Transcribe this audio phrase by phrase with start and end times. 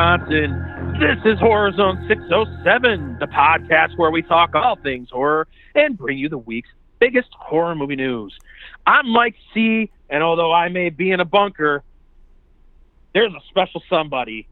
[0.00, 0.96] Wisconsin.
[0.98, 6.16] This is Horror Zone 607, the podcast where we talk all things horror and bring
[6.16, 6.70] you the week's
[7.00, 8.34] biggest horror movie news.
[8.86, 11.82] I'm Mike C, and although I may be in a bunker,
[13.12, 14.48] there's a special somebody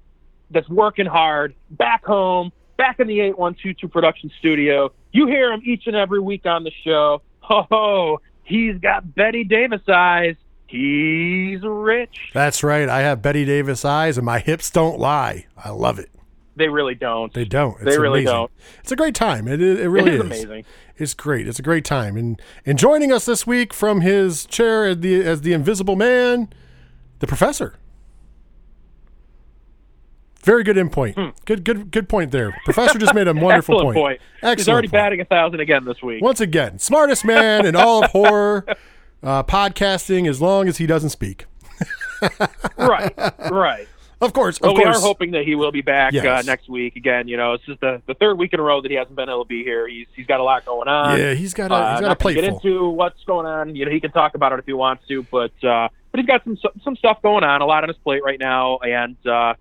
[0.51, 4.93] that's working hard back home, back in the 8122 production studio.
[5.13, 7.23] You hear him each and every week on the show.
[7.41, 10.37] Ho ho, he's got Bette Davis eyes.
[10.69, 12.31] He's rich.
[12.35, 12.89] That's right.
[12.89, 15.47] I have Bette Davis eyes and my hips don't lie.
[15.57, 16.11] I love it.
[16.57, 17.33] They really don't.
[17.33, 17.77] They don't.
[17.81, 18.35] It's They really amazing.
[18.37, 18.51] don't.
[18.81, 19.47] It's a great time.
[19.49, 20.27] It, it, it really it is is.
[20.45, 20.65] amazing.
[20.97, 21.47] It's great.
[21.49, 22.17] It's a great time.
[22.17, 26.49] And and joining us this week from his chair as the as the invisible man,
[27.21, 27.75] the professor.
[30.43, 31.17] Very good in point.
[31.45, 32.57] Good good good point there.
[32.65, 33.87] Professor just made a wonderful Hmm.
[33.89, 34.21] Excellent point.
[34.43, 34.93] Excellent He's already point.
[34.93, 36.23] batting a thousand again this week.
[36.23, 38.67] Once again, smartest man in all of horror
[39.23, 41.47] uh, podcasting as long as he doesn't speak.
[42.77, 43.13] right,
[43.51, 43.87] right.
[44.21, 44.97] Of course, of Well, we course.
[44.97, 47.29] are hoping that he will be back uh, next week again.
[47.29, 49.29] You know, it's just the, the third week in a row that he hasn't been
[49.29, 49.87] able to be here.
[49.87, 51.17] He's he's got a lot going on.
[51.19, 53.77] yeah, he's got a Uh, he's got a plate get into what's going on.
[53.77, 56.27] You know, he can talk about it if he wants to, but uh, but he's
[56.27, 59.55] got some some stuff going on, a lot on his plate right now, and uh,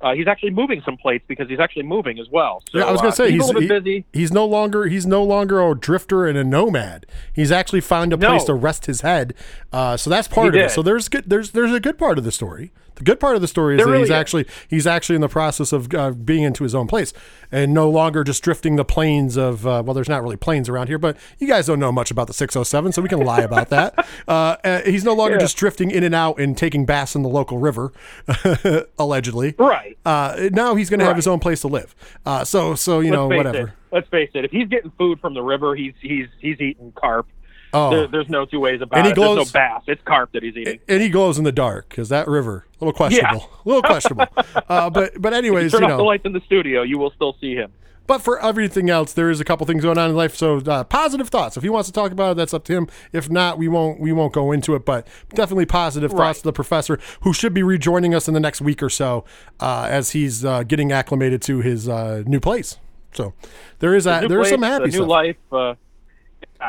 [0.00, 2.62] uh, he's actually moving some plates because he's actually moving as well.
[2.70, 4.04] So, Yeah, I was going gonna say he's, he's a little bit he- busy.
[4.12, 7.06] he's no longer he's no longer a drifter and a nomad.
[7.32, 9.34] He's actually found a place to rest his head.
[9.72, 10.70] Uh, so that's part He of it.
[10.70, 12.70] So there's good there's there's a good part of the story.
[12.94, 14.14] The good part of the story is There that really he's is.
[14.14, 17.12] actually he's actually in the process of uh, being into his own place
[17.52, 20.88] and no longer just drifting the plains of uh, well, there's not really plains around
[20.88, 23.68] here, but you guys don't know much about the 607, so we can lie about
[23.68, 23.94] that.
[24.26, 25.40] Uh, uh, he's no longer Yeah.
[25.40, 27.92] just drifting in and out and taking baths in the local river,
[28.98, 29.54] allegedly.
[29.58, 29.87] Right.
[30.04, 31.94] Uh, now he's going to have his own place to live.
[32.24, 33.68] Uh, so so you Let's know whatever.
[33.68, 33.74] It.
[33.92, 34.44] Let's face it.
[34.44, 37.26] If he's getting food from the river, he's he's he's eating carp.
[37.72, 37.90] Oh.
[37.90, 39.16] There, there's no two ways about And he it.
[39.16, 39.82] There's no bass.
[39.86, 40.80] It's carp that he's eating.
[40.88, 44.26] and he glows in the dark because that river a little questionable, a little questionable.
[44.68, 47.36] Uh, but but anyways, Turn you off the lights in the studio, you will still
[47.40, 47.72] see him.
[48.08, 50.34] But for everything else, there is a couple things going on in life.
[50.34, 51.56] So uh, positive thoughts.
[51.56, 52.88] If he wants to talk about it, that's up to him.
[53.12, 54.84] If not, we won't we won't go into it.
[54.84, 56.18] But definitely positive Right.
[56.28, 59.24] thoughts to the professor, who should be rejoining us in the next week or so,
[59.60, 62.78] uh, as he's uh, getting acclimated to his uh, new place.
[63.12, 63.34] So
[63.78, 65.08] there is a, there is some happy a new stuff.
[65.08, 65.36] life.
[65.52, 65.74] Uh, uh,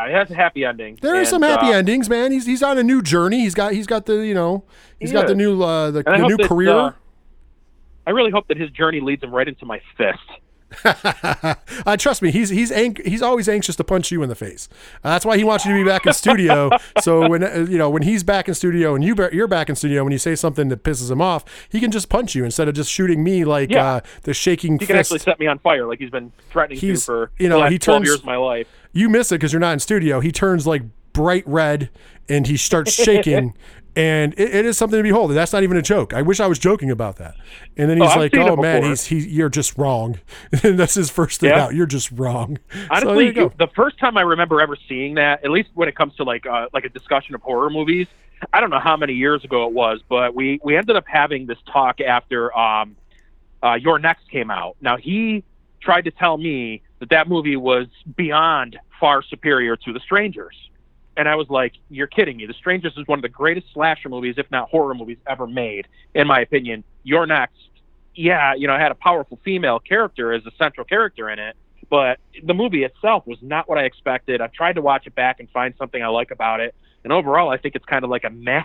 [0.08, 1.00] it has a happy ending.
[1.02, 2.32] There are some happy uh, endings, man.
[2.32, 3.40] He's he's on a new journey.
[3.40, 4.64] He's got he's got the you know
[5.00, 6.72] he's He got the new uh, the, the new that, career.
[6.72, 6.92] uh,
[8.06, 10.20] I really hope that his journey leads him right into my fist.
[10.86, 14.70] uh, trust me, he's he's ang- he's always anxious to punch you in the face.
[15.04, 16.70] Uh, that's why he wants you to be back in studio.
[17.02, 19.76] so when uh, you know when he's back in studio and you you're back in
[19.76, 22.68] studio, when you say something that pisses him off, he can just punch you instead
[22.68, 23.86] of just shooting me like Yeah.
[23.96, 27.00] uh, the shaking He can actually set me on fire like he's been threatening He's-
[27.02, 28.68] to for you know, he turns- years of my life.
[28.94, 30.20] you miss it because you're not in studio.
[30.20, 31.90] He turns like bright red
[32.28, 33.54] and he starts shaking.
[34.00, 35.32] And it, it is something to behold.
[35.32, 36.14] That's not even a joke.
[36.14, 37.36] I wish I was joking about that.
[37.78, 40.20] And then he's Oh, like, "Oh man, he's he, you're just wrong."
[40.64, 41.66] and that's his first thing Yeah.
[41.66, 41.76] out.
[41.76, 42.58] You're just wrong.
[42.90, 43.52] Honestly, go.
[43.58, 46.46] the first time I remember ever seeing that, at least when it comes to like
[46.46, 48.08] uh, like a discussion of horror movies,
[48.54, 51.46] I don't know how many years ago it was, but we we ended up having
[51.46, 52.96] this talk after um,
[53.64, 54.76] uh, You're Next came out.
[54.82, 55.44] Now he
[55.82, 60.56] tried to tell me that that movie was beyond far superior to The Strangers,
[61.20, 62.46] and I was like, "You're kidding me!
[62.46, 65.88] The Strangers is one of the greatest slasher movies, if not horror movies, ever made,
[66.16, 66.84] in my opinion.
[67.04, 67.70] You're Next,
[68.16, 71.56] yeah, you know, I had a powerful female character as a central character in it."
[71.90, 74.42] but the movie itself was not what I expected.
[74.42, 77.50] I've tried to watch it back and find something I like about it, and overall,
[77.50, 78.64] I think it's kind of like a meh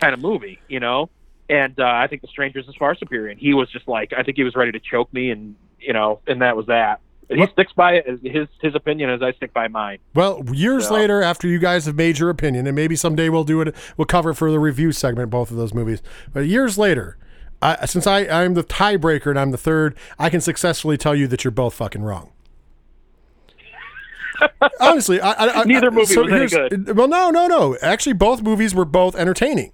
[0.00, 1.10] kind of movie, you know.
[1.48, 3.28] And uh, I think The Strangers is far superior.
[3.28, 5.92] And he was just like, I think he was ready to choke me, and you
[5.92, 7.00] know, and that was that.
[7.28, 9.98] He sticks by it, his his opinion as I stick by mine.
[10.14, 13.44] Well, years So- later, after you guys have made your opinion, and maybe someday we'll
[13.44, 16.02] do it, we'll cover for the review segment both of those movies.
[16.32, 17.16] But years later,
[17.62, 21.26] I, since I, I'm the tiebreaker and I'm the third, I can successfully tell you
[21.28, 22.30] that you're both fucking wrong.
[24.80, 26.96] Honestly, I, I, Neither movie so was good.
[26.96, 27.76] Well, no, no, no.
[27.80, 29.72] Actually, both movies were both entertaining.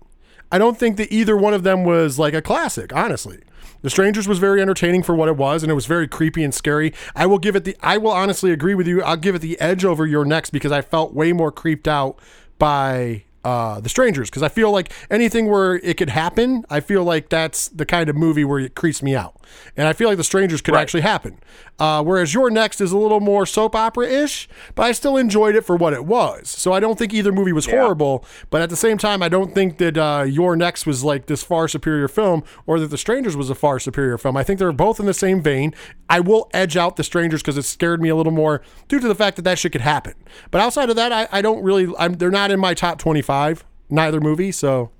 [0.52, 3.40] I don't think that either one of them was like a classic, honestly.
[3.82, 6.54] The Strangers was very entertaining for what it was, and it was very creepy and
[6.54, 6.92] scary.
[7.16, 7.76] I will give it the.
[7.80, 9.02] I will honestly agree with you.
[9.02, 12.18] I'll give it the edge over You're Next because I felt way more creeped out
[12.58, 17.04] by uh, the strangers because I feel like anything where it could happen, I feel
[17.04, 19.39] like that's the kind of movie where it creeps me out,
[19.76, 20.82] and I feel like the strangers could Right.
[20.82, 21.38] actually happen.
[21.78, 25.54] Uh, whereas You're Next is a little more soap opera ish, but I still enjoyed
[25.56, 26.48] it for what it was.
[26.48, 29.54] So I don't think either movie was horrible, but at the same time, I don't
[29.54, 33.36] think that uh, You're Next was like this far superior film or that the strangers
[33.36, 34.36] was a far superior film.
[34.36, 35.74] I think they're both in the same vein.
[36.08, 39.08] I will edge out the strangers because it scared me a little more due to
[39.08, 40.14] the fact that that shit could happen.
[40.50, 41.92] But outside of that, I, I don't really.
[41.98, 43.64] I'm, they're not in my top 25.
[43.88, 44.90] Neither movie, so.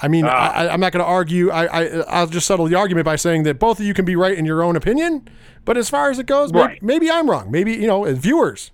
[0.00, 0.52] I mean, Ah.
[0.52, 1.50] I, I'm not going to argue.
[1.50, 4.16] I, I, I'll just settle the argument by saying that both of you can be
[4.16, 5.28] right in your own opinion.
[5.64, 6.82] But as far as it goes, Right.
[6.82, 7.50] maybe, I'm wrong.
[7.50, 8.70] Maybe, you know, viewers,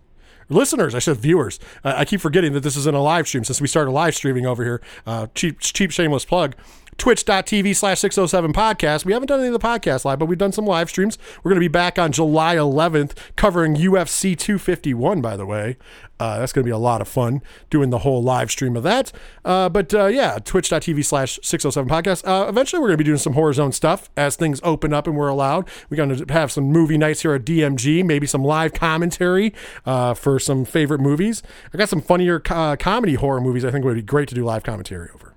[0.49, 1.59] listeners, I said viewers.
[1.83, 4.47] I I keep forgetting that this isn't a live stream since we started live streaming
[4.47, 4.81] over here.
[5.07, 6.55] Uh, cheap, cheap, shameless plug.
[6.99, 9.05] Twitch.tv slash 607 podcast.
[9.05, 11.19] We haven't done any of the podcast live, but we've done some live streams.
[11.43, 15.77] We're going to be back on July 11th covering UFC 251, by the way.
[16.21, 18.83] Uh, that's going to be a lot of fun doing the whole live stream of
[18.85, 19.11] that.
[19.45, 22.27] Uh, but uh, yeah, twitch.tv slash 607 podcast.
[22.27, 25.07] Uh, eventually, we're going to be doing some Horror Zone stuff as things open up
[25.07, 25.69] and we're allowed.
[25.91, 29.53] We're going to have some movie nights here at DMG, maybe some live commentary
[29.85, 31.43] uh, for some favorite movies.
[31.73, 34.45] I got some funnier uh, comedy horror movies I think would be great to do
[34.45, 35.34] live commentary over.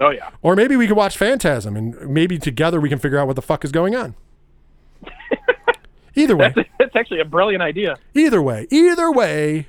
[0.00, 0.30] Oh yeah.
[0.42, 3.42] Or maybe we could watch Phantasm and maybe together we can figure out what the
[3.42, 4.14] fuck is going on.
[6.16, 7.96] Either way, That's actually a brilliant idea.
[8.14, 9.66] either way, either way,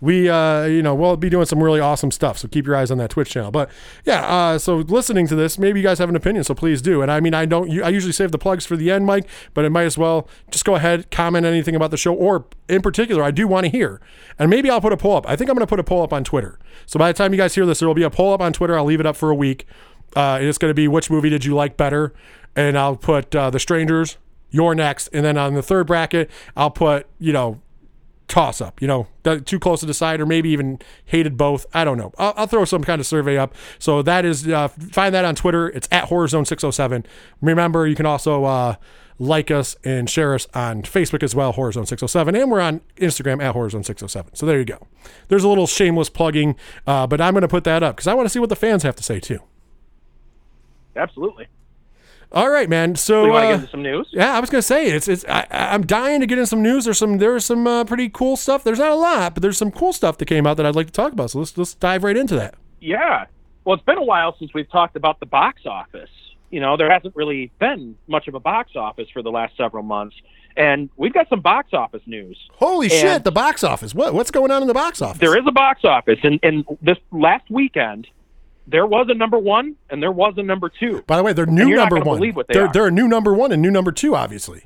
[0.00, 2.38] we uh, you know we'll be doing some really awesome stuff.
[2.38, 3.50] So keep your eyes on that Twitch channel.
[3.50, 3.70] But
[4.04, 7.02] yeah, uh, so listening to this, maybe you guys have an opinion, so please do.
[7.02, 9.64] And I mean, I don't, I usually save the plugs for the end, Mike, but
[9.64, 13.22] it might as well just go ahead, comment anything about the show, or in particular,
[13.22, 14.00] I do want to hear.
[14.38, 15.28] And maybe I'll put a poll up.
[15.28, 16.58] I think I'm going to put a poll up on Twitter.
[16.86, 18.52] So by the time you guys hear this, there will be a poll up on
[18.52, 18.76] Twitter.
[18.78, 19.66] I'll leave it up for a week.
[20.16, 22.12] Uh, and it's going to be which movie did you like better,
[22.56, 24.16] and I'll put uh, The Strangers,
[24.50, 27.60] You're Next, and then on the third bracket, I'll put you know
[28.30, 29.08] toss up, you know,
[29.44, 31.66] too close to decide, or maybe even hated both.
[31.74, 32.12] I don't know.
[32.16, 33.54] I'll, I'll throw some kind of survey up.
[33.78, 35.68] So that is, uh, find that on Twitter.
[35.68, 37.04] It's at HorrorZone607.
[37.42, 38.76] Remember, you can also uh,
[39.18, 42.40] like us and share us on Facebook as well, HorrorZone607.
[42.40, 44.36] And we're on Instagram at HorrorZone607.
[44.36, 44.86] So there you go.
[45.28, 46.56] There's a little shameless plugging,
[46.86, 48.56] uh, but I'm going to put that up because I want to see what the
[48.56, 49.40] fans have to say too.
[50.94, 51.48] Absolutely.
[52.32, 52.94] All right, man.
[52.94, 54.08] So, We want to uh, get into some news.
[54.12, 56.84] Yeah, I was gonna say it's it's I, I'm dying to get in some news.
[56.84, 58.62] There's some there's some uh, pretty cool stuff.
[58.62, 60.86] There's not a lot, but there's some cool stuff that came out that I'd like
[60.86, 61.32] to talk about.
[61.32, 62.54] So let's let's dive right into that.
[62.80, 63.26] Yeah.
[63.64, 66.08] Well, it's been a while since we've talked about the box office.
[66.50, 69.82] You know, there hasn't really been much of a box office for the last several
[69.82, 70.16] months,
[70.56, 72.38] and we've got some box office news.
[72.52, 73.94] Holy shit, the box office.
[73.94, 75.18] What what's going on in the box office?
[75.20, 78.06] There is a box office, and, and this last weekend,
[78.70, 81.02] there was a number one and there was a number two.
[81.06, 82.18] By the way, they're new number one.
[82.18, 82.72] believe what they they're are.
[82.72, 84.64] they're a new number one and new number two, obviously,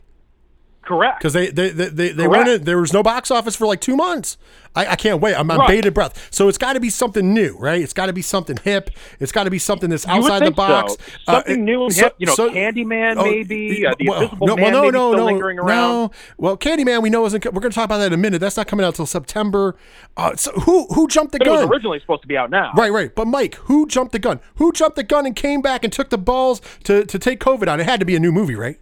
[0.87, 1.19] Correct.
[1.19, 3.81] because they they they they, they weren't in, there was no box office for like
[3.81, 4.37] two months.
[4.77, 5.37] I, I can't wait.
[5.37, 5.69] I'm on Right.
[5.69, 6.29] bated breath.
[6.33, 7.81] So it's got to be something new, right?
[7.81, 8.91] It's got to be something hip.
[9.21, 10.95] It's got to be something that's outside the box.
[10.95, 10.99] so.
[11.29, 12.15] Uh, Something it- new and so- hip.
[12.19, 13.87] You know, so- Candyman Oh, maybe.
[13.87, 15.69] Uh, the well, Invisible no, Man well, no, no, still no, lingering around.
[15.93, 16.11] No.
[16.39, 17.45] Well, Candyman, we know isn't.
[17.45, 18.41] We're going to talk about that in a minute.
[18.41, 19.77] That's not coming out till September.
[20.17, 22.73] Uh, so who who jumped the But it was originally supposed to be out now.
[22.77, 23.15] Right, right.
[23.15, 24.41] But Mike, who jumped the gun?
[24.57, 27.69] Who jumped the gun and came back and took the balls to, to take COVID
[27.73, 27.79] on?
[27.79, 28.79] It had to be a new movie, right?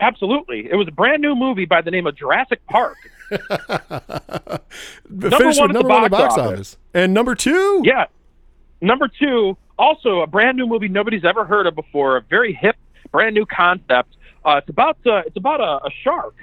[0.00, 0.68] Absolutely.
[0.70, 2.96] It was a brand new movie by the name of Jurassic Park.
[3.30, 3.40] Number
[5.38, 6.38] one at the number one in the box office.
[6.38, 6.76] office.
[6.92, 7.82] And number two?
[7.84, 8.06] Yeah.
[8.80, 12.16] Number two, also a brand new movie nobody's ever heard of before.
[12.16, 12.76] A very hip,
[13.10, 14.16] brand new concept.
[14.44, 16.34] Uh, it's about uh, it's about a, a shark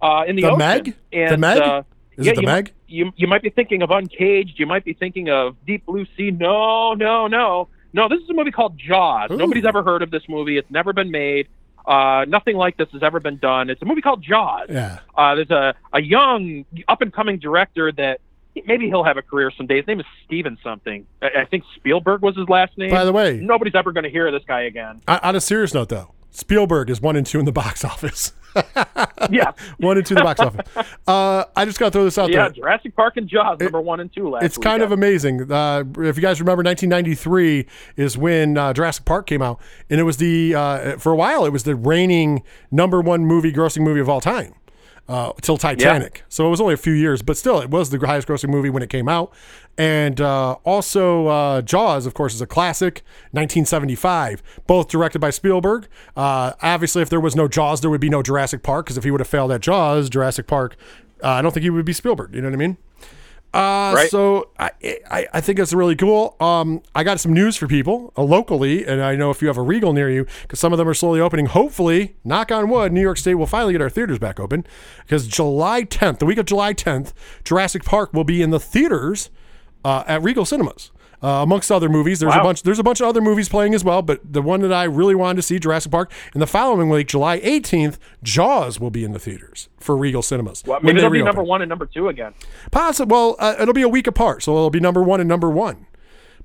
[0.00, 0.58] uh, in the, The ocean.
[0.58, 0.96] Meg?
[1.12, 1.58] And, The Meg?
[1.58, 1.82] Uh,
[2.16, 2.72] Is yeah, it the you, Meg?
[2.86, 4.58] You you might be thinking of Uncaged.
[4.58, 6.30] You might be thinking of Deep Blue Sea.
[6.30, 8.08] No, no, no, no.
[8.08, 9.30] This is a movie called Jaws.
[9.32, 9.36] Ooh.
[9.36, 10.56] Nobody's ever heard of this movie.
[10.56, 11.48] It's never been made.
[11.86, 13.70] Uh, nothing like this has ever been done.
[13.70, 14.66] It's a movie called Jaws.
[14.68, 14.98] Yeah.
[15.16, 18.20] Uh, there's a, a young, up and coming director that
[18.66, 19.76] maybe he'll have a career someday.
[19.78, 21.06] His name is Steven something.
[21.22, 22.90] I, I think Spielberg was his last name.
[22.90, 25.00] By the way, nobody's ever going to hear of this guy again.
[25.08, 28.32] on a serious note, though, Spielberg is one and two in the box office.
[29.30, 30.66] Yeah, one and two in the box office.
[31.06, 32.36] Uh, I just got to throw this out yeah.
[32.36, 32.46] there.
[32.46, 34.42] Yeah, Jurassic Park and Jaws, number one and two last.
[34.42, 34.46] Year.
[34.46, 35.50] It's kind of amazing.
[35.50, 40.04] Uh, if you guys remember, 1993 is when uh, Jurassic Park came out, and it
[40.04, 44.00] was the uh, for a while it was the reigning number one movie, grossing movie
[44.00, 44.54] of all time.
[45.08, 47.98] Uh, till Titanic, so it was only a few years, but still, it was the
[48.06, 49.32] highest grossing movie when it came out.
[49.78, 55.88] And uh, also, uh, Jaws, of course, is a classic, 1975, both directed by Spielberg.
[56.14, 59.04] Uh, obviously, if there was no Jaws, there would be no Jurassic Park, because if
[59.04, 60.76] he would have failed at Jaws, Jurassic Park,
[61.22, 62.34] uh, I don't think he would be Spielberg.
[62.34, 62.76] You know what I mean?
[63.54, 64.10] Uh, Right.
[64.10, 64.70] So I,
[65.10, 66.36] I I think it's really cool.
[66.38, 69.56] Um, I got some news for people uh, locally, and I know if you have
[69.56, 71.46] a Regal near you, because some of them are slowly opening.
[71.46, 74.66] Hopefully, knock on wood, New York State will finally get our theaters back open.
[75.00, 77.12] Because July 10th, the week of July 10th,
[77.42, 79.30] Jurassic Park will be in the theaters
[79.84, 80.90] uh, at Regal Cinemas.
[81.20, 82.62] Uh, amongst other movies, there's a bunch.
[82.62, 85.16] There's a bunch of other movies playing as well, but the one that I really
[85.16, 89.12] wanted to see, Jurassic Park, and the following week, July 18th, Jaws will be in
[89.12, 90.62] the theaters for Regal Cinemas.
[90.64, 92.34] Well, maybe they they'll be number one and number two again.
[92.70, 93.08] Possible.
[93.16, 95.86] Well, uh, it'll be a week apart, so it'll be number one and number one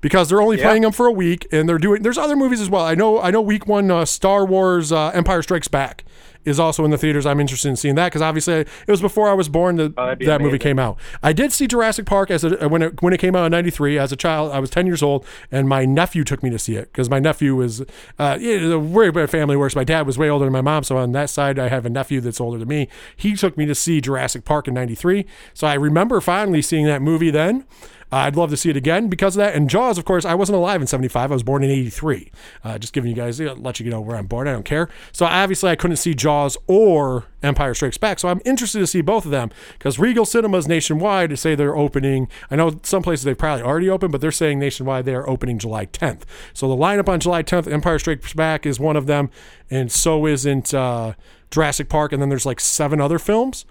[0.00, 0.64] because they're only Yeah.
[0.64, 2.02] playing them for a week, and they're doing.
[2.02, 2.84] There's other movies as well.
[2.84, 3.20] I know.
[3.20, 3.40] I know.
[3.40, 6.04] Week one, uh, Star Wars: uh, Empire Strikes Back
[6.44, 7.26] is also in the theaters.
[7.26, 10.14] I'm interested in seeing that because obviously it was before I was born that Oh,
[10.26, 10.98] that movie came out.
[11.22, 13.98] I did see Jurassic Park as a, when it when it came out in '93
[13.98, 14.52] as a child.
[14.52, 17.18] I was 10 years old, and my nephew took me to see it because my
[17.18, 17.82] nephew was
[18.18, 19.76] uh, way my family works.
[19.76, 21.90] My dad was way older than my mom, so on that side I have a
[21.90, 22.88] nephew that's older than me.
[23.16, 27.02] He took me to see Jurassic Park in '93, so I remember finally seeing that
[27.02, 27.64] movie then.
[28.12, 29.54] I'd love to see it again because of that.
[29.54, 31.30] And Jaws, of course, I wasn't alive in 75.
[31.30, 32.30] I was born in 83.
[32.62, 34.48] Uh, just giving you guys, let you know where I'm born.
[34.48, 34.88] I don't care.
[35.12, 38.18] So obviously, I couldn't see Jaws or Empire Strikes Back.
[38.18, 41.76] So I'm interested to see both of them because Regal Cinemas nationwide to say they're
[41.76, 42.28] opening.
[42.50, 45.58] I know some places they've probably already opened, but they're saying nationwide they are opening
[45.58, 46.22] July 10th.
[46.52, 49.30] So the lineup on July 10th, Empire Strikes Back is one of them,
[49.70, 51.14] and so isn't uh,
[51.50, 52.12] Jurassic Park.
[52.12, 53.64] And then there's like seven other films.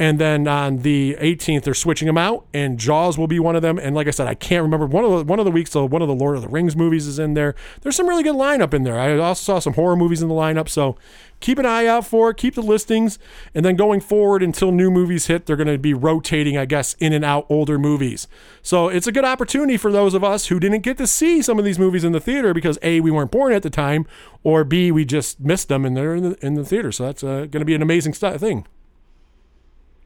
[0.00, 3.60] And then on the 18th, they're switching them out, and Jaws will be one of
[3.60, 3.78] them.
[3.78, 5.72] And like I said, I can't remember one of the one of the weeks.
[5.72, 7.54] So one of the Lord of the Rings movies is in there.
[7.82, 8.98] There's some really good lineup in there.
[8.98, 10.70] I also saw some horror movies in the lineup.
[10.70, 10.96] So
[11.40, 12.38] keep an eye out for it.
[12.38, 13.18] Keep the listings,
[13.54, 16.94] and then going forward until new movies hit, they're going to be rotating, I guess,
[16.94, 18.26] in and out older movies.
[18.62, 21.58] So it's a good opportunity for those of us who didn't get to see some
[21.58, 24.06] of these movies in the theater because a we weren't born at the time,
[24.44, 26.90] or b we just missed them and they're in the in the theater.
[26.90, 28.66] So that's uh, going to be an amazing st- thing.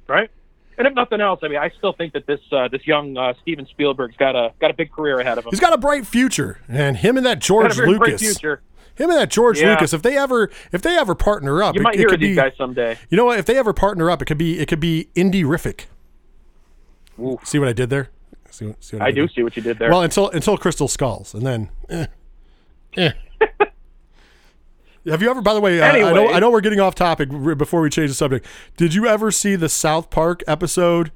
[0.08, 0.30] Right?
[0.76, 3.34] And if nothing else, I mean, I still think that this uh, this young uh,
[3.42, 5.50] Steven Spielberg's got a got a big career ahead of him.
[5.50, 8.22] He's got a bright future, and him and that got George a very bright Lucas,
[8.22, 8.60] future.
[8.96, 9.70] him and that George Yeah.
[9.70, 9.92] Lucas.
[9.92, 12.30] If they ever, if they ever partner up, You it, might it hear of these
[12.30, 12.34] be.
[12.34, 12.98] guys someday.
[13.08, 13.38] You know what?
[13.38, 15.84] If they ever partner up, it could be it could be indie rific.
[17.44, 18.08] See what I did there?
[18.50, 19.28] See, what- see what I did do there?
[19.28, 19.90] see what you did there.
[19.90, 21.68] Well, until until Crystal Skulls, and then.
[21.88, 22.06] Eh,
[22.96, 23.10] eh.
[25.06, 27.28] Have you ever, by the way, uh, I know I know we're getting off topic
[27.58, 28.46] before we change the subject.
[28.76, 31.12] Did you ever see the South Park episode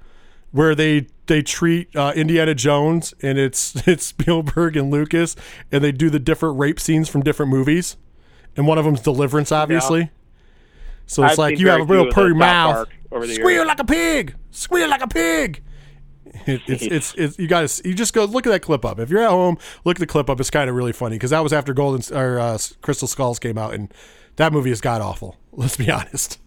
[0.52, 5.37] where they they treat uh, Indiana Jones and it's it's Spielberg and Lucas
[5.73, 7.97] and they do the different rape scenes from different movies,
[8.57, 10.11] and one of them's Deliverance, obviously.
[11.07, 13.66] So it's I've like you have a real purry mouth, Park over the squeal years.
[13.66, 15.62] like a pig, squeal like a pig.
[16.47, 19.11] It, it's, it's it's you guys you just go look at that clip up if
[19.11, 21.42] you're at home look at the clip up it's kind of really funny because that
[21.42, 23.92] was after Golden or uh, Crystal Skulls came out and
[24.37, 26.38] that movie is god awful let's be honest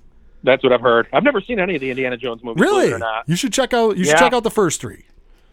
[0.44, 1.08] That's what I've heard.
[1.14, 2.62] I've never seen any of the Indiana Jones movies.
[2.62, 3.28] really or not.
[3.28, 5.06] you should check out you should check out the first three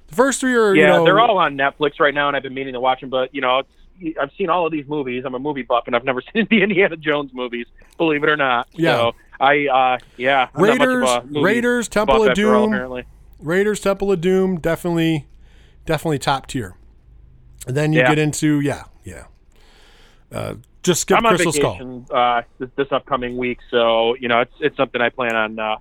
[0.09, 2.43] the first three are Yeah, you know they're all on Netflix right now, and I've
[2.43, 3.11] been meaning to watch them.
[3.11, 5.25] But you know, it's, I've seen all of these movies.
[5.27, 7.67] I'm a movie buff, and I've never seen the Indiana Jones movies.
[7.97, 8.69] Believe it or not.
[8.73, 8.97] Yeah.
[8.97, 12.55] So I, uh, yeah, I'm not much of Raiders a movie Raiders Temple of after
[12.55, 13.05] all, Doom apparently.
[13.41, 15.27] Raiders Temple of Doom definitely
[15.87, 16.75] definitely top tier
[17.67, 18.09] and then you Yeah.
[18.09, 19.27] get into yeah yeah
[20.33, 24.53] uh, just skip I'm Crystal Skull uh, this, this upcoming week, so you know it's
[24.61, 25.77] it's something I plan on uh,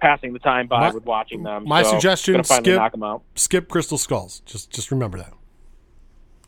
[0.00, 1.64] passing the time by My- with watching them.
[1.64, 3.22] my so suggestion, skip- knock them out.
[3.34, 5.32] skip Crystal Skulls just just remember that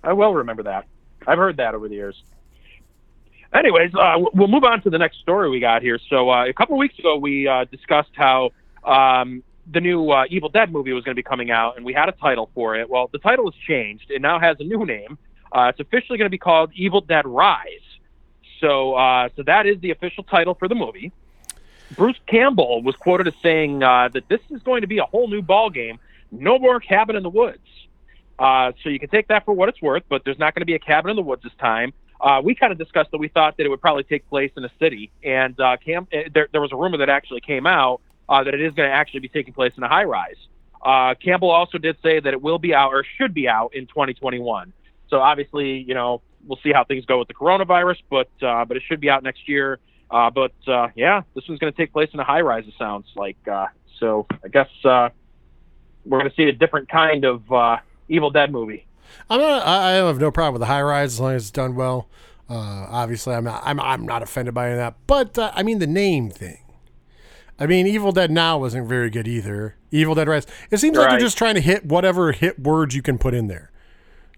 [0.02, 0.86] I will remember that.
[1.26, 2.22] I've heard that over the years.
[3.54, 5.98] Anyways, uh, we'll move on to the next story we got here.
[6.10, 8.50] So uh, a couple of weeks ago, we uh, discussed how
[8.84, 11.92] um, the new uh, Evil Dead movie was going to be coming out, and we
[11.92, 12.88] had a title for it.
[12.88, 14.10] Well, the title has changed.
[14.10, 15.18] It now has a new name.
[15.52, 17.80] Uh, it's officially going to be called Evil Dead Rise.
[18.60, 21.12] So, uh, so that is the official title for the movie.
[21.96, 25.28] Bruce Campbell was quoted as saying uh, that this is going to be a whole
[25.28, 25.98] new ball game.
[26.30, 27.58] No more cabin in the woods.
[28.38, 30.66] Uh, so you can take that for what it's worth, but there's not going to
[30.66, 31.92] be a cabin in the woods this time.
[32.20, 34.64] Uh, we kind of discussed that we thought that it would probably take place in
[34.64, 38.54] a city, and Cam- there, there was a rumor that actually came out uh, that
[38.54, 40.36] it is going to actually be taking place in a high rise.
[40.84, 43.86] Uh, Campbell also did say that it will be out or should be out in
[43.86, 44.72] 2021.
[45.08, 48.76] So obviously, you know, we'll see how things go with the coronavirus, but uh, but
[48.76, 49.78] it should be out next year.
[50.10, 52.64] Uh, but uh, yeah, this one's going to take place in a high rise.
[52.66, 53.36] It sounds like.
[53.50, 53.66] Uh,
[53.98, 55.08] so I guess uh,
[56.04, 57.78] we're going to see a different kind of uh,
[58.08, 58.86] Evil Dead movie.
[59.30, 61.74] I'm not, I have no problem with the high rise as long as it's done
[61.76, 62.08] well.
[62.48, 63.62] Uh, obviously, I'm not.
[63.64, 64.96] I'm, I'm not offended by any of that.
[65.06, 66.58] But uh, I mean, the name thing.
[67.58, 69.76] I mean, Evil Dead Now wasn't very good either.
[69.90, 70.46] Evil Dead Rise.
[70.70, 71.10] It seems like Right.
[71.12, 73.70] they're just trying to hit whatever hit words you can put in there.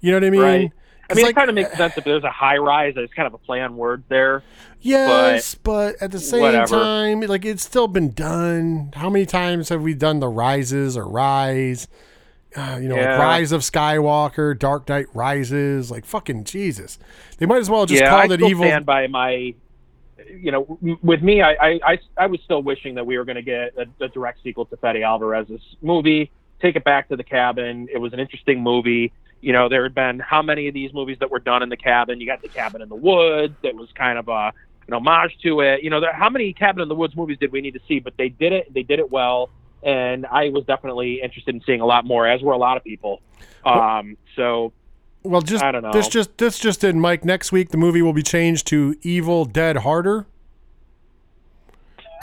[0.00, 0.40] You know what I mean?
[0.42, 0.72] Right.
[1.08, 2.94] I mean, like- it kind of makes sense if there's a high rise.
[2.96, 4.42] It's kind of a play on words there.
[4.80, 6.76] Yes, but, at the same whatever.
[6.78, 8.90] time, like it's still been done.
[8.94, 11.88] How many times have we done the rises or rise?
[12.56, 13.18] uh, you know, Yeah.
[13.18, 16.98] like Rise of Skywalker, Dark Knight Rises, like fucking Jesus.
[17.36, 18.64] They might as well just yeah, called I it evil.
[18.64, 19.52] stand by my.
[20.18, 23.42] You know, with me, I, I, I, was still wishing that we were going to
[23.42, 26.30] get a, a direct sequel to Fede Alvarez's movie.
[26.60, 27.88] Take it back to the cabin.
[27.92, 29.12] It was an interesting movie.
[29.42, 31.76] You know, there had been how many of these movies that were done in the
[31.76, 32.18] cabin?
[32.18, 33.54] You got the Cabin in the Woods.
[33.62, 34.52] That was kind of a
[34.88, 35.82] an homage to it.
[35.82, 37.98] You know, there, how many Cabin in the Woods movies did we need to see?
[37.98, 38.72] But they did it.
[38.72, 39.50] They did it well,
[39.82, 42.84] and I was definitely interested in seeing a lot more, as were a lot of
[42.84, 43.20] people.
[43.64, 44.72] Um, so
[45.26, 45.92] well, just I don't know.
[45.92, 47.24] this just this just did, Mike.
[47.24, 50.26] Next week, the movie will be changed to Evil Dead Harder.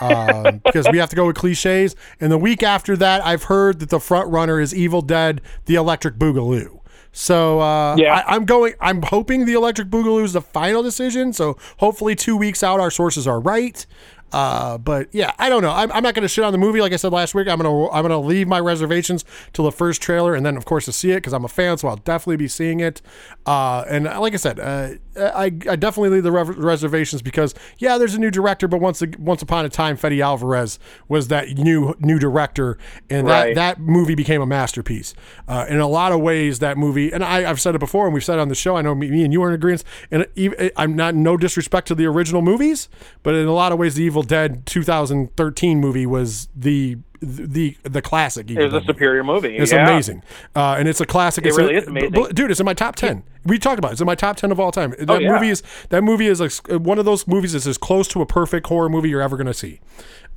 [0.00, 1.94] um, because we have to go with cliches.
[2.20, 5.74] And the week after that, I've heard that the front runner is Evil Dead: The
[5.76, 6.80] Electric Boogaloo.
[7.12, 8.22] So uh, Yeah.
[8.26, 8.74] I, I'm going.
[8.80, 11.32] I'm hoping the Electric Boogaloo is the final decision.
[11.32, 13.86] So hopefully, two weeks out, our sources are right.
[14.34, 15.70] Uh, but yeah, I don't know.
[15.70, 16.80] I'm, I'm not going to shit on the movie.
[16.80, 20.02] Like I said last week, I'm gonna I'm gonna leave my reservations till the first
[20.02, 22.38] trailer, and then of course to see it because I'm a fan, so I'll definitely
[22.38, 23.00] be seeing it.
[23.46, 27.96] Uh, and like I said, uh, I, I definitely leave the rev- reservations because yeah,
[27.96, 31.94] there's a new director, but once once upon a time, Fede Alvarez was that new
[32.00, 32.76] new director,
[33.08, 33.54] and Right.
[33.54, 35.14] that that movie became a masterpiece.
[35.46, 38.12] Uh, in a lot of ways, that movie, and I, I've said it before, and
[38.14, 38.76] we've said it on the show.
[38.76, 39.84] I know me, me and you are in agreement.
[40.10, 42.88] And even, I'm not no disrespect to the original movies,
[43.22, 48.02] but in a lot of ways, the Evil Dead 2013 movie was the the the
[48.02, 48.50] classic.
[48.50, 49.56] it was a superior movie.
[49.56, 49.88] It's yeah.
[49.88, 50.22] amazing,
[50.54, 51.44] uh, and it's a classic.
[51.44, 52.10] It It's really a- is amazing.
[52.12, 52.50] b- dude.
[52.50, 53.22] It's in my top ten.
[53.44, 53.92] We talked about it.
[53.92, 54.94] It's in my top ten of all time.
[54.98, 55.32] That yeah.
[55.32, 56.52] movie is that movie is like
[56.82, 59.46] one of those movies that's as close to a perfect horror movie you're ever going
[59.46, 59.80] to see.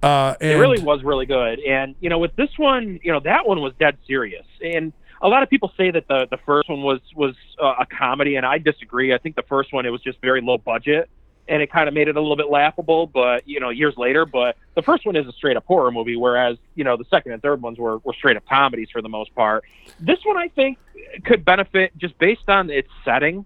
[0.01, 1.59] Uh, and It really was really good.
[1.59, 4.45] And you know, with this one, you know, that one was dead serious.
[4.61, 7.85] And a lot of people say that the the first one was was uh, a
[7.85, 9.13] comedy, and I disagree.
[9.13, 11.09] I think the first one it was just very low budget,
[11.47, 13.07] and it kind of made it a little bit laughable.
[13.07, 16.15] But you know, years later, but the first one is a straight up horror movie,
[16.15, 19.09] whereas you know the second and third ones were were straight up comedies for the
[19.09, 19.63] most part.
[19.99, 20.77] This one, I think,
[21.25, 23.45] could benefit just based on its setting.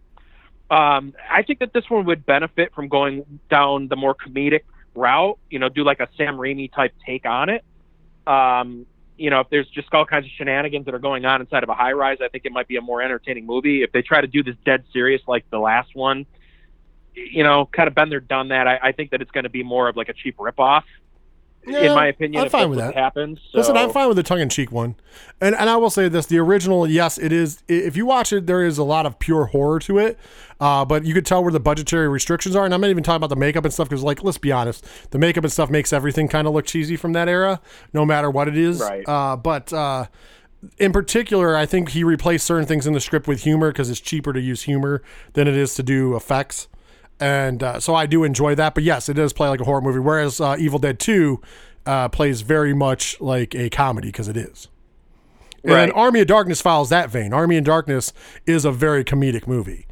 [0.69, 4.61] Um, I think that this one would benefit from going down the more comedic
[4.95, 5.37] route.
[5.49, 7.63] You know, do like a Sam Raimi type take on it.
[8.25, 8.85] Um,
[9.17, 11.69] you know, if there's just all kinds of shenanigans that are going on inside of
[11.69, 13.83] a high rise, I think it might be a more entertaining movie.
[13.83, 16.25] If they try to do this dead serious like the last one,
[17.13, 19.49] you know, kind of been there, done that, I, I think that it's going to
[19.49, 20.83] be more of like a cheap ripoff.
[21.67, 22.95] Yeah, in my opinion, I'm if fine with that.
[22.95, 23.37] happens.
[23.53, 24.95] Listen, I'm fine with the tongue-in-cheek one,
[25.39, 27.61] and and I will say this: the original, yes, it is.
[27.67, 30.17] If you watch it, there is a lot of pure horror to it,
[30.59, 32.65] uh, but you could tell where the budgetary restrictions are.
[32.65, 34.83] And I'm not even talking about the makeup and stuff because, like, let's be honest,
[35.11, 37.61] the makeup and stuff makes everything kind of look cheesy from that era,
[37.93, 38.79] no matter what it is.
[38.81, 39.07] Right.
[39.07, 40.07] Uh, but uh,
[40.79, 44.01] in particular, I think he replaced certain things in the script with humor because it's
[44.01, 46.69] cheaper to use humor than it is to do effects.
[47.21, 48.73] And uh, so I do enjoy that.
[48.73, 49.99] But yes, it does play like a horror movie.
[49.99, 51.39] Whereas uh, Evil Dead 2
[51.85, 54.67] uh, plays very much like a comedy because it is.
[55.63, 55.91] And Right.
[55.93, 57.31] Army of Darkness follows that vein.
[57.33, 58.11] Army of Darkness
[58.47, 59.85] is a very comedic movie.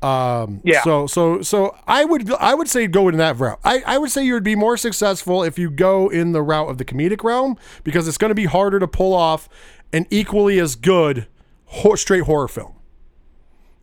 [0.00, 0.82] Um, Yeah.
[0.84, 3.58] So so so I would I would say go in that route.
[3.64, 6.68] I, I would say you would be more successful if you go in the route
[6.68, 9.48] of the comedic realm because it's going to be harder to pull off
[9.92, 11.26] an equally as good
[11.64, 12.74] ho- straight horror film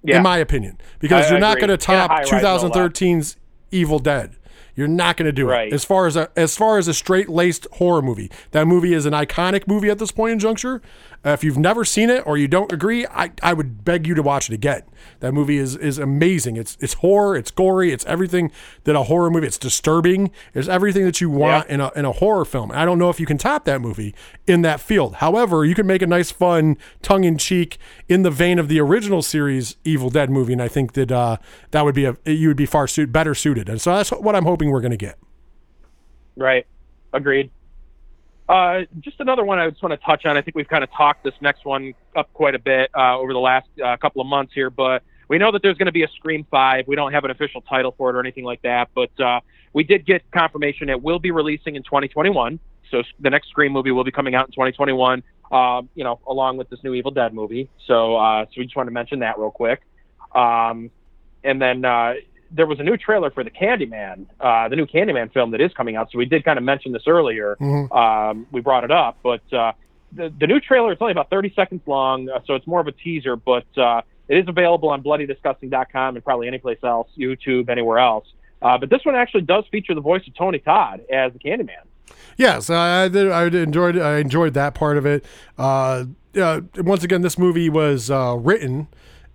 [0.04, 0.18] yeah.
[0.18, 2.64] in my opinion, because I you're not going to top high-rise, no less.
[2.74, 3.38] 2013's
[3.72, 4.36] Evil Dead.
[4.76, 5.68] You're not going to do Right.
[5.68, 5.74] it.
[5.74, 9.06] As far as a as far as a straight laced horror movie, that movie is
[9.06, 10.82] an iconic movie at this point in juncture.
[11.26, 14.14] Uh, if you've never seen it or you don't agree, I, I would beg you
[14.14, 14.82] to watch it again.
[15.20, 16.58] That movie is is amazing.
[16.58, 17.36] It's it's horror.
[17.36, 17.92] It's gory.
[17.94, 18.52] It's everything
[18.84, 19.48] that a horror movie.
[19.48, 20.32] It's disturbing.
[20.54, 22.72] It's everything that you want in a in a horror film.
[22.72, 24.14] I don't know if you can top that movie
[24.48, 25.16] in that field.
[25.16, 27.78] However, you can make a nice, fun, tongue in cheek,
[28.10, 31.38] in the vein of the original series Evil Dead movie, and I think that uh,
[31.72, 33.70] that would be a you would be far suit better suited.
[33.70, 35.18] And so that's what I'm hoping we're going to get.
[36.36, 36.66] Right.
[37.14, 37.52] Agreed.
[38.50, 40.38] Uh, just another one I just want to touch on.
[40.38, 43.34] I think we've kind of talked this next one up quite a bit uh, over
[43.34, 46.04] the last uh, couple of months here, but we know that there's going to be
[46.04, 46.88] a Scream 5.
[46.88, 49.40] We don't have an official title for it or anything like that, but uh,
[49.72, 52.60] we did get confirmation it will be releasing in 2021.
[52.92, 56.58] So the next Scream movie will be coming out in 2021, um, you know, along
[56.58, 57.70] with this new Evil Dead movie.
[57.88, 59.82] So, uh, so we just wanted to mention that real quick.
[60.36, 60.92] Um,
[61.44, 62.14] and then uh,
[62.54, 65.74] there was a new trailer for the Candyman, uh, the new Candyman film that is
[65.74, 66.12] coming out.
[66.12, 67.58] So we did kind of mention this earlier.
[67.92, 69.74] Um, we brought it up, but uh,
[70.12, 72.88] the the new trailer is only about 30 seconds long, uh, so it's more of
[72.88, 73.36] a teaser.
[73.36, 78.26] But uh, it is available on BloodyDisgusting.com and probably any place else, YouTube, anywhere else.
[78.62, 81.84] Uh, but this one actually does feature the voice of Tony Todd as the Candyman.
[82.38, 83.32] Yes, I, I did.
[83.32, 83.98] I did enjoyed.
[83.98, 85.26] I enjoyed that part of it.
[85.58, 86.06] Uh,
[86.40, 88.88] uh, once again, this movie was uh, written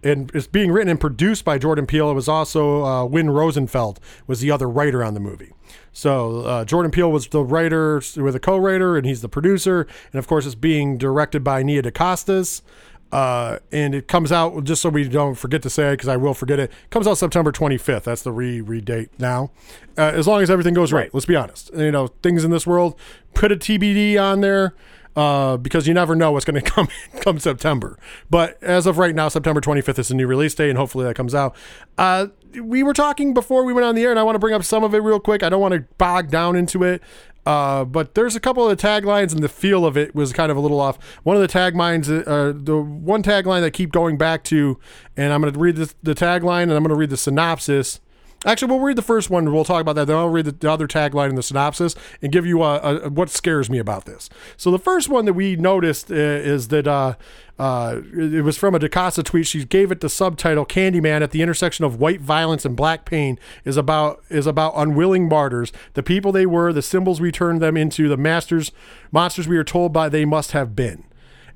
[0.02, 2.11] and it's being written and produced by Jordan Peele.
[2.11, 5.52] It was also uh, Win Rosenfeld was the other writer on the movie.
[5.92, 9.87] So uh, Jordan Peele was the writer with a co-writer, and he's the producer.
[10.12, 12.62] And of course, it's being directed by Nia DaCosta's.
[13.11, 16.16] Uh, and it comes out just so we don't forget to say it because I
[16.16, 16.70] will forget it.
[16.90, 18.02] Comes out September 25th.
[18.04, 19.50] That's the re re date now.
[19.96, 21.12] Uh, as long as everything goes right.
[21.14, 21.70] Let's be honest.
[21.74, 22.98] You know, things in this world.
[23.32, 24.74] Put a TBD on there
[25.16, 26.88] uh, because you never know what's going to come
[27.21, 27.99] come September.
[28.31, 31.14] But as of right now, September 25th is a new release date, and hopefully that
[31.14, 31.55] comes out.
[31.97, 32.29] Uh,
[32.62, 34.64] we were talking before we went on the air, and I want to bring up
[34.64, 35.42] some of it real quick.
[35.42, 37.03] I don't want to bog down into it.
[37.49, 40.51] Uh, but there's a couple of the taglines and the feel of it was kind
[40.53, 40.99] of a little off.
[41.23, 44.79] One of the taglines, uh, the one tagline that I keep going back to,
[45.16, 48.01] and I'm going to read the, the tagline and I'm going to read the synopsis.
[48.46, 49.53] Actually, we'll read the first one.
[49.53, 50.07] We'll talk about that.
[50.07, 53.09] Then I'll read the, the other tagline and the synopsis and give you a, a,
[53.11, 54.31] what scares me about this.
[54.57, 57.14] So the first one that we noticed uh, is that uh,
[57.59, 59.48] uh, it was from a DaCosta tweet.
[59.48, 63.40] She gave it the subtitle "Candyman at the intersection of white violence and black pain
[63.64, 67.77] is about is about unwilling martyrs, the people they were, the symbols we turned them
[67.77, 68.70] into, the masters
[69.11, 71.03] monsters we are told by they must have been."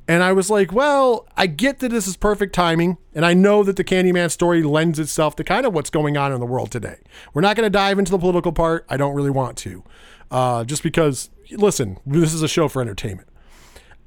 [0.08, 2.98] And I was like, well, I get that this is perfect timing.
[3.14, 6.32] And I know that the Candyman story lends itself to kind of what's going on
[6.32, 6.98] in the world today.
[7.32, 8.84] We're not going to dive into the political part.
[8.88, 9.84] I don't really want to.
[10.30, 13.28] Uh, just because, listen, this is a show for entertainment.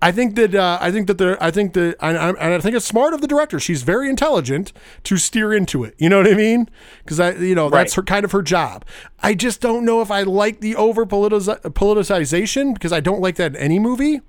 [0.01, 2.75] I think that uh, I think that the I think that and I, I, think
[2.75, 3.59] it's smart of the director.
[3.59, 5.95] She's very intelligent to steer into it.
[5.97, 6.69] You know what I mean?
[7.03, 8.85] Because I you know that's her kind of her job.
[9.23, 13.55] I just don't know if I like the over politicization because I don't like that
[13.55, 14.21] in any movie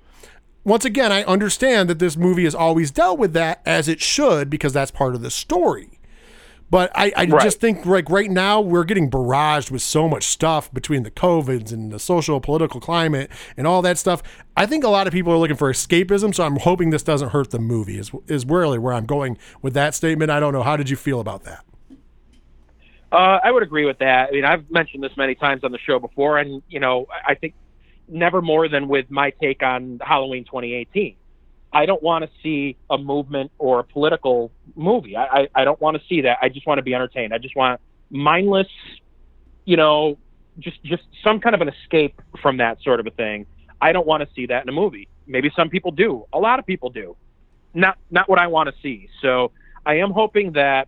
[0.67, 4.49] once again, I understand that this movie has always dealt with that as it should
[4.49, 5.97] because that's part of the story.
[6.69, 7.41] But I, I right.
[7.41, 11.71] just think like right now we're getting barraged with so much stuff between the COVIDs
[11.71, 14.21] and the social political climate and all that stuff.
[14.57, 17.29] I think a lot of people are looking for escapism, so I'm hoping this doesn't
[17.29, 17.97] hurt the movie.
[17.97, 20.29] Is is really where I'm going with that statement.
[20.31, 20.63] I don't know.
[20.63, 21.63] How did you feel about that?
[23.09, 24.27] Uh, I would agree with that.
[24.27, 27.35] I mean, I've mentioned this many times on the show before, and you know, I
[27.35, 27.53] think
[28.07, 31.15] never more than with my take on Halloween 2018.
[31.73, 35.15] I don't want to see a movement or a political movie.
[35.15, 36.37] I, I, I don't want to see that.
[36.41, 37.33] I just want to be entertained.
[37.33, 38.67] I just want mindless,
[39.65, 40.17] you know,
[40.59, 43.45] just just some kind of an escape from that sort of a thing.
[43.81, 45.07] I don't want to see that in a movie.
[45.27, 46.25] Maybe some people do.
[46.33, 47.15] A lot of people do.
[47.73, 49.09] Not not what I want to see.
[49.21, 49.51] So
[49.85, 50.87] I am hoping that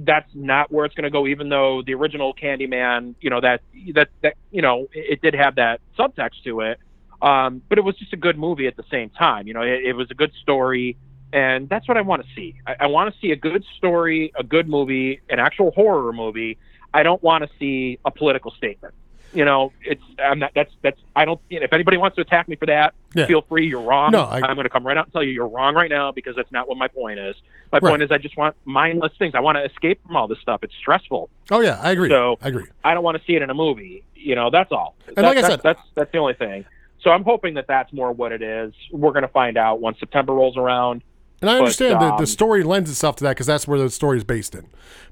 [0.00, 1.26] that's not where it's going to go.
[1.26, 3.60] Even though the original Candyman, you know that
[3.94, 6.78] that that you know it, it did have that subtext to it,
[7.22, 9.46] um, but it was just a good movie at the same time.
[9.46, 10.96] You know, it, it was a good story,
[11.32, 12.54] and that's what I want to see.
[12.66, 16.58] I, I want to see a good story, a good movie, an actual horror movie.
[16.92, 18.94] I don't want to see a political statement
[19.32, 20.52] you know, it's I'm not.
[20.54, 20.98] That's that's.
[21.14, 21.40] I don't.
[21.48, 23.26] You know, if anybody wants to attack me for that, yeah.
[23.26, 23.66] feel free.
[23.66, 24.12] You're wrong.
[24.12, 26.12] No, I, am going to come right out and tell you you're wrong right now
[26.12, 27.36] because that's not what my point is.
[27.70, 27.90] My right.
[27.90, 29.34] point is I just want mindless things.
[29.34, 30.60] I want to escape from all this stuff.
[30.62, 31.28] It's stressful.
[31.50, 32.08] Oh yeah, I agree.
[32.08, 32.66] So I agree.
[32.84, 34.04] I don't want to see it in a movie.
[34.14, 34.96] You know, that's all.
[35.08, 36.64] And that, like I said, that's that's the only thing.
[37.02, 38.72] So I'm hoping that that's more what it is.
[38.90, 41.02] We're going to find out once September rolls around.
[41.40, 43.78] And I understand but, um, that the story lends itself to that because that's where
[43.78, 44.66] the story is based in.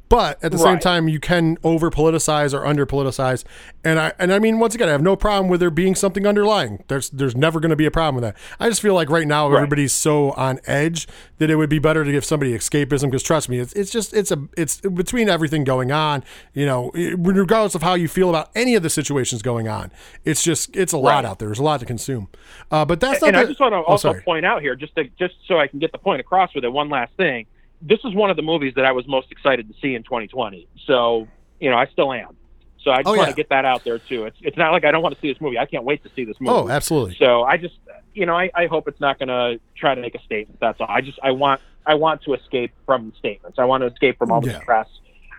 [0.09, 0.73] But at the right.
[0.75, 3.43] same time, you can over politicize or under politicize,
[3.83, 6.27] and I and I mean once again, I have no problem with there being something
[6.27, 6.85] underlying.
[6.87, 8.37] There's there's never going to be a problem with that.
[8.61, 9.57] I just feel like right now right.
[9.57, 13.49] everybody's so on edge that it would be better to give somebody escapism because trust
[13.49, 16.23] me, it's it's just it's a it's between everything going on.
[16.55, 19.91] You know, regardless of how you feel about any of the situations going on,
[20.25, 21.49] it's just it's a lot out there.
[21.49, 22.29] There's a lot to consume.
[22.71, 23.35] Uh, but that's and, not.
[23.35, 25.59] And the, I just want to oh, also point out here, just to, just so
[25.59, 26.69] I can get the point across with it.
[26.69, 27.47] One last thing
[27.83, 30.69] this is one of the movies that I was most excited to see in 2020.
[30.87, 31.29] So,
[31.61, 32.37] you know, I still am.
[32.83, 33.33] So I just oh, want yeah.
[33.33, 34.27] to get that out there too.
[34.27, 35.59] It's it's not like I don't want to see this movie.
[35.59, 36.57] I can't wait to see this movie.
[36.57, 37.17] Oh, absolutely.
[37.19, 37.75] So I just
[38.15, 40.61] you know I, I hope it's not going to try to make a statement.
[40.61, 40.87] That's all.
[40.89, 43.59] I just I want I want to escape from statements.
[43.59, 44.61] I want to escape from all the yeah.
[44.61, 44.89] stress.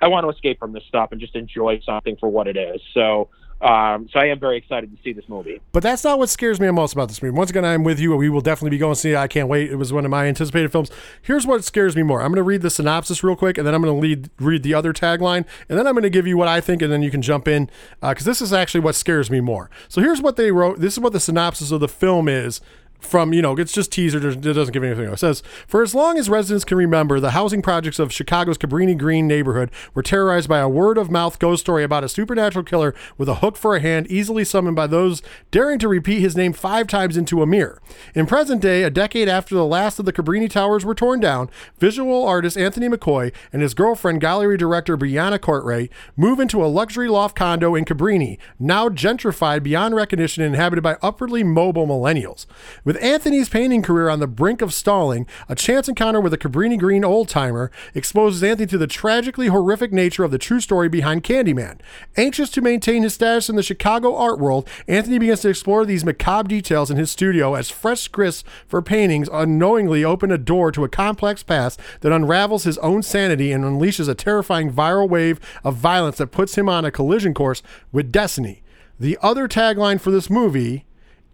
[0.02, 2.82] I want to escape from this stuff and just enjoy something for what it is.
[2.93, 5.60] So um, so I am very excited to see this movie.
[5.72, 7.36] But that's not what scares me most about this movie.
[7.36, 8.15] Once again, I'm with you.
[8.15, 9.17] We will definitely be going to see it.
[9.17, 9.72] I can't wait.
[9.72, 10.91] It was one of my anticipated films.
[11.24, 12.22] Here's what scares me more.
[12.22, 14.62] I'm going to read the synopsis real quick, and then I'm going to lead, read
[14.62, 17.02] the other tagline, and then I'm going to give you what I think, and then
[17.02, 17.70] you can jump in
[18.02, 19.72] because uh, this is actually what scares me more.
[19.89, 20.80] So here's what they wrote.
[20.80, 22.62] This is what the synopsis of the film is
[22.99, 26.17] from you know it's just teaser it doesn't give anything it says for as long
[26.17, 30.60] as residents can remember the housing projects of chicago's cabrini green neighborhood were terrorized by
[30.60, 34.43] a word-of-mouth ghost story about a supernatural killer with a hook for a hand easily
[34.43, 37.81] summoned by those daring to repeat his name five times into a mirror.
[38.15, 41.49] In present day a decade after the last of the cabrini towers were torn down
[41.77, 47.07] visual artist anthony mccoy and his girlfriend gallery director brianna Cartwright move into a luxury
[47.07, 52.45] loft condo in cabrini now gentrified beyond recognition and inhabited by upwardly mobile millennials
[52.88, 56.80] With Anthony's painting career on the brink of stalling, a chance encounter with a Cabrini
[56.80, 61.26] Green old timer exposes Anthony to the tragically horrific nature of the true story behind
[61.26, 61.82] Candyman.
[62.15, 66.06] Anxious to maintain his status in the Chicago art world, Anthony begins to explore these
[66.06, 70.86] macabre details in his studio as fresh scripts for paintings unknowingly open a door to
[70.86, 75.76] a complex past that unravels his own sanity and unleashes a terrifying viral wave of
[75.76, 78.63] violence that puts him on a collision course with destiny.
[78.97, 80.86] The other tagline for this movie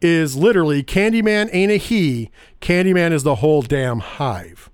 [0.03, 2.29] is literally Candyman ain't a he,
[2.61, 4.69] Candyman is the whole damn hive.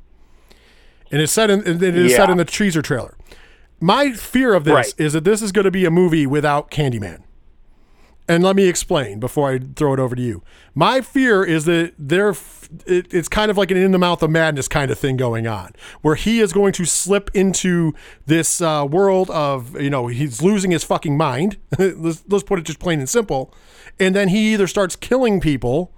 [1.12, 3.16] And it's said in it is said in the teaser trailer.
[3.80, 4.94] My fear of this Right.
[4.98, 7.22] is that this is going to be a movie without Candyman.
[8.28, 10.44] And let me explain before I throw it over to you.
[10.76, 12.30] My fear is that there,
[12.86, 15.48] it, it's kind of like an in the mouth of madness kind of thing going
[15.48, 17.96] on, where he is going to slip into
[18.28, 21.58] this uh, world of, you know, he's losing his fucking mind.
[21.80, 23.52] let's, let's put it just plain and simple.
[24.00, 25.92] And then he either starts killing people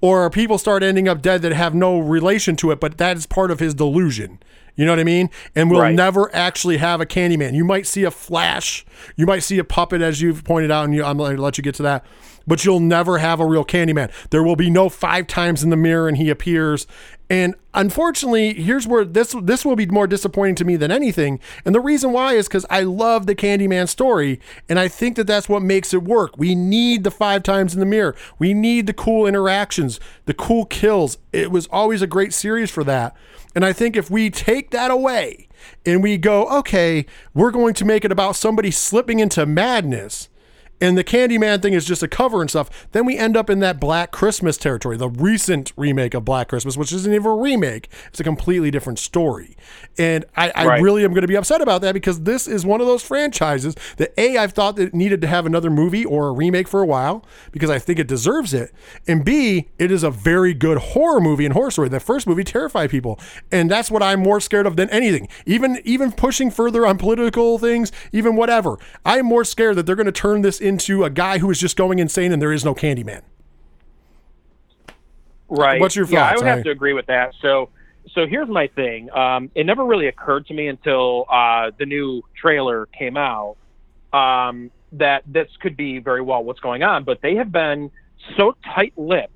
[0.00, 3.26] or people start ending up dead that have no relation to it, but that is
[3.26, 4.38] part of his delusion.
[4.76, 5.30] You know what I mean?
[5.54, 5.94] And we'll Right.
[5.94, 7.54] never actually have a Candyman.
[7.54, 8.84] You might see a flash,
[9.16, 11.56] you might see a puppet, as you've pointed out, and you, I'm going to let
[11.56, 12.04] you get to that.
[12.46, 14.10] But you'll never have a real Candyman.
[14.30, 16.86] There will be no five times in the mirror and he appears.
[17.28, 21.40] And unfortunately, here's where this this will be more disappointing to me than anything.
[21.64, 25.26] And the reason why is because I love the Candyman story, and I think that
[25.26, 26.38] that's what makes it work.
[26.38, 28.14] We need the five times in the mirror.
[28.38, 31.18] We need the cool interactions, the cool kills.
[31.32, 33.16] It was always a great series for that.
[33.56, 35.48] And I think if we take that away
[35.84, 40.28] and we go, okay, we're going to make it about somebody slipping into madness
[40.80, 43.60] and the Candyman thing is just a cover and stuff, then we end up in
[43.60, 47.88] that Black Christmas territory, the recent remake of Black Christmas, which isn't even a remake.
[48.08, 49.56] It's a completely different story.
[49.98, 50.82] And I, I Right.
[50.82, 53.74] really am going to be upset about that because this is one of those franchises
[53.96, 56.82] that A, I've thought that it needed to have another movie or a remake for
[56.82, 58.72] a while because I think it deserves it.
[59.06, 61.88] And B, it is a very good horror movie and horror story.
[61.88, 63.18] The first movie terrified people.
[63.50, 65.28] And that's what I'm more scared of than anything.
[65.46, 68.76] Even even pushing further on political things, even whatever.
[69.04, 71.76] I'm more scared that they're going to turn this into a guy who is just
[71.76, 73.22] going insane and there is no Candyman.
[75.48, 75.80] Right.
[75.80, 77.32] What's your Yeah, I would have I- to agree with that.
[77.40, 77.70] So,
[78.12, 79.10] so here's my thing.
[79.12, 83.56] Um, it never really occurred to me until uh, the new trailer came out
[84.12, 87.04] um, that this could be very well what's going on.
[87.04, 87.90] But they have been
[88.36, 89.32] so tight-lipped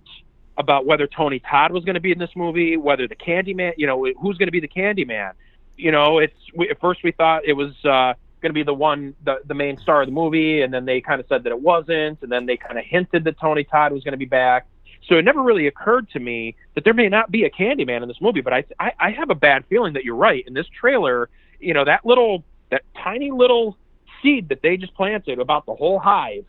[0.58, 3.86] about whether Tony Todd was going to be in this movie, whether the Candyman, you
[3.86, 5.32] know, who's going to be the Candyman.
[5.76, 8.74] You know, it's we, at first we thought it was uh, going to be the
[8.74, 11.50] one, the the main star of the movie, and then they kind of said that
[11.50, 14.24] it wasn't, and then they kind of hinted that Tony Todd was going to be
[14.24, 14.66] back.
[15.08, 18.08] So it never really occurred to me that there may not be a Candyman in
[18.08, 20.44] this movie, but I, I I have a bad feeling that you're right.
[20.46, 23.76] In this trailer, you know, that little that tiny little
[24.22, 26.44] seed that they just planted about the whole hive,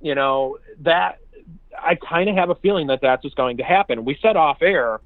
[0.00, 1.18] you know, that
[1.78, 4.04] I kind of have a feeling that that's what's going to happen.
[4.04, 5.00] We said off air,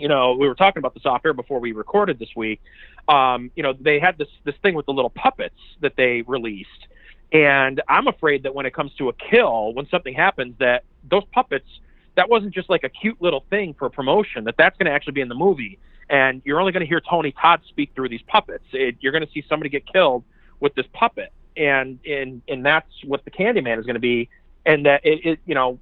[0.00, 2.60] you know, we were talking about this off air before we recorded this week.
[3.08, 6.88] Um, you know, they had this this thing with the little puppets that they released,
[7.32, 11.24] and I'm afraid that when it comes to a kill, when something happens, that those
[11.32, 11.68] puppets
[12.16, 14.44] that wasn't just like a cute little thing for promotion.
[14.44, 15.78] That that's going to actually be in the movie,
[16.08, 18.64] and you're only going to hear Tony Todd speak through these puppets.
[18.72, 20.24] It, you're going to see somebody get killed
[20.60, 24.28] with this puppet, and and and that's what the Candyman is going to be,
[24.64, 25.78] and that it, it you know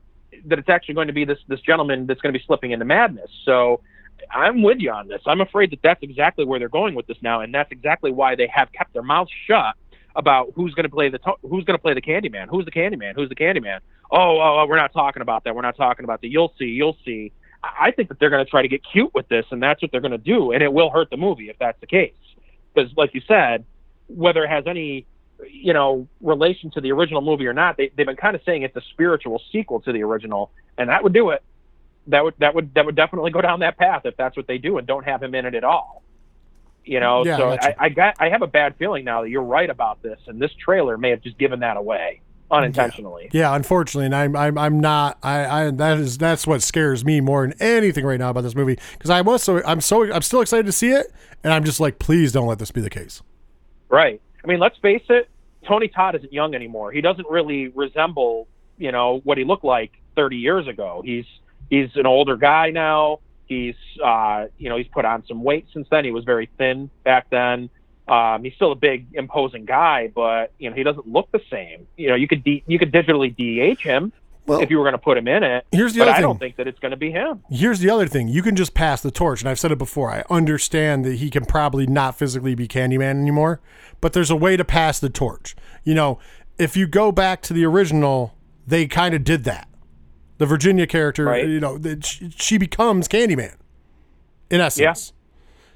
[0.47, 2.85] that it's actually going to be this this gentleman that's going to be slipping into
[2.85, 3.31] madness.
[3.45, 3.81] So
[4.31, 5.23] I'm with you on this.
[5.27, 8.35] I'm afraid that that's exactly where they're going with this now, and that's exactly why
[8.35, 9.75] they have kept their mouths shut
[10.17, 13.15] about who's going to play the who's going to play the Candyman, who's the Candyman,
[13.15, 13.81] who's the Candyman.
[14.11, 15.55] Oh, oh, oh, we're not talking about that.
[15.55, 16.29] We're not talking about that.
[16.29, 17.33] You'll see, you'll see.
[17.63, 19.81] I I think that they're going to try to get cute with this, and that's
[19.83, 22.13] what they're going to do, and it will hurt the movie if that's the case.
[22.75, 23.65] Because, like you said,
[24.09, 25.07] whether it has any
[25.51, 28.63] you know relation to the original movie or not, they they've been kind of saying
[28.63, 31.43] it's a spiritual sequel to the original, and that would do it.
[32.09, 34.59] That would that would that would definitely go down that path if that's what they
[34.59, 36.03] do and don't have him in it at all.
[36.85, 37.51] You know, Yeah, so.
[37.51, 40.41] I, I got I have a bad feeling now that you're right about this, and
[40.41, 43.31] this trailer may have just given that away unintentionally.
[43.33, 47.21] Yeah, unfortunately, and I'm I'm I'm not I, I that is that's what scares me
[47.21, 50.23] more than anything right now about this movie because I was so I'm so I'm
[50.23, 51.13] still excited to see it
[51.43, 53.23] and I'm just like please don't let this be the case.
[53.89, 54.21] Right.
[54.43, 55.29] I mean, let's face it.
[55.67, 56.93] Tony Todd isn't young anymore.
[56.93, 61.01] He doesn't really resemble, you know, what he looked like 30 years ago.
[61.05, 61.25] He's
[61.83, 63.21] he's an older guy now.
[63.47, 66.05] He's uh, you know, he's put on some weight since then.
[66.05, 67.71] He was very thin back then.
[68.07, 71.87] Um, he's still a big, imposing guy, but you know, he doesn't look the same.
[71.97, 74.13] You know, you could de- you could digitally DH him
[74.47, 75.67] Well, if you were going to put him in it.
[75.73, 76.23] here's the but other I thing.
[76.23, 77.43] don't think that it's going to be him.
[77.51, 78.29] Here's the other thing.
[78.29, 79.41] You can just pass the torch.
[79.41, 80.11] And I've said it before.
[80.11, 83.61] I understand that he can probably not physically be Candyman anymore,
[84.03, 85.57] but there's a way to pass the torch.
[85.83, 86.19] You know,
[86.59, 88.35] if you go back to the original,
[88.67, 89.67] they kind of did that.
[90.39, 91.47] The Virginia character, Right.
[91.47, 93.55] you know, that she, becomes Candyman
[94.51, 95.13] in essence.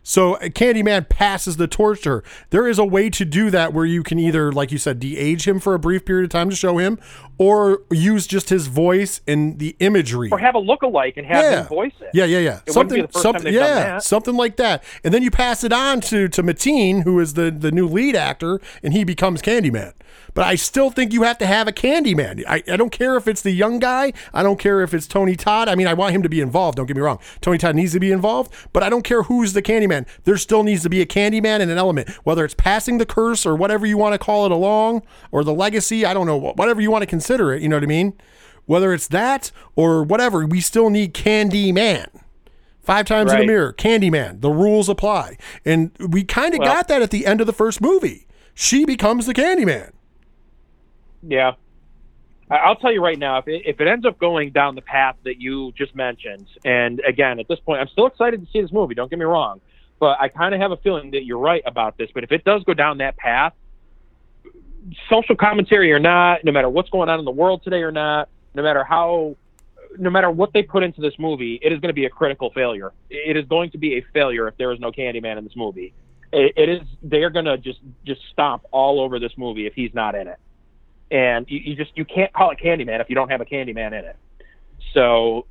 [0.02, 2.24] So uh, Candyman passes the torch to her.
[2.48, 5.46] There is a way to do that where you can either, like you said, de-age
[5.46, 6.98] him for a brief period of time to show him,
[7.36, 10.30] or use just his voice and the imagery.
[10.32, 11.60] Or have a look-alike and have yeah.
[11.60, 12.08] him voice it.
[12.14, 12.60] Yeah, yeah, yeah.
[12.64, 14.82] It wouldn't be the first something, done yeah, something like that.
[15.04, 18.16] And then you pass it on to to Mateen, who is the the new lead
[18.16, 19.92] actor, and he becomes Candyman.
[20.38, 22.44] But I still think you have to have a Candyman.
[22.46, 24.12] I, I don't care if it's the young guy.
[24.32, 25.68] I don't care if it's Tony Todd.
[25.68, 26.76] I mean, I want him to be involved.
[26.76, 27.18] Don't get me wrong.
[27.40, 30.06] Tony Todd needs to be involved, but I don't care who's the Candyman.
[30.22, 33.44] There still needs to be a Candyman and an element, whether it's passing the curse
[33.44, 36.06] or whatever you want to call it along, or the legacy.
[36.06, 36.36] I don't know.
[36.36, 37.60] Whatever you want to consider it.
[37.60, 38.12] You know what I mean?
[38.66, 42.06] Whether it's that or whatever, we still need Candyman.
[42.80, 43.40] Five times in Right.
[43.42, 44.40] the mirror, Candyman.
[44.40, 47.52] The rules apply, and we kind of Well- got that at the end of the
[47.52, 48.28] first movie.
[48.54, 49.90] She becomes the Candyman.
[51.22, 51.52] Yeah.
[52.50, 55.16] I'll tell you right now, if it, if it ends up going down the path
[55.24, 58.72] that you just mentioned, and again, at this point, I'm still excited to see this
[58.72, 58.94] movie.
[58.94, 59.60] Don't get me wrong,
[60.00, 62.08] but I kind of have a feeling that you're right about this.
[62.14, 63.52] But if it does go down that path,
[65.10, 68.30] social commentary or not, no matter what's going on in the world today or not,
[68.54, 69.36] no matter how,
[69.98, 72.50] no matter what they put into this movie, it is going to be a critical
[72.54, 72.92] failure.
[73.10, 75.92] It is going to be a failure if there is no Candyman in this movie.
[76.32, 76.80] It, it is.
[77.02, 80.28] They are going to just just stomp all over this movie if he's not in
[80.28, 80.38] it
[81.10, 83.88] and you, you just you can't call it Candyman if you don't have a Candyman
[83.88, 84.16] in it.
[84.94, 85.46] So,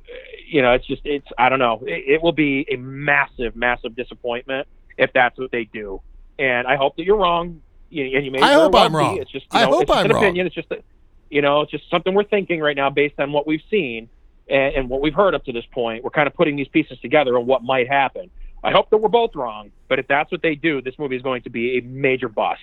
[0.46, 1.82] you know, it's just it's I don't know.
[1.86, 6.00] It, it will be a massive, massive disappointment if that's what they do.
[6.38, 7.62] And I hope that you're wrong.
[7.90, 8.98] You, and you may I hope I'm be.
[8.98, 9.18] wrong.
[9.18, 10.24] It's just you I hope it's just I'm an wrong.
[10.24, 10.46] opinion.
[10.46, 10.84] It's just that
[11.30, 14.08] you know, it's just something we're thinking right now based on what we've seen
[14.48, 16.02] and, and what we've heard up to this point.
[16.02, 18.30] We're kind of putting these pieces together on what might happen.
[18.64, 21.22] I hope that we're both wrong, but if that's what they do, this movie is
[21.22, 22.60] going to be a major bust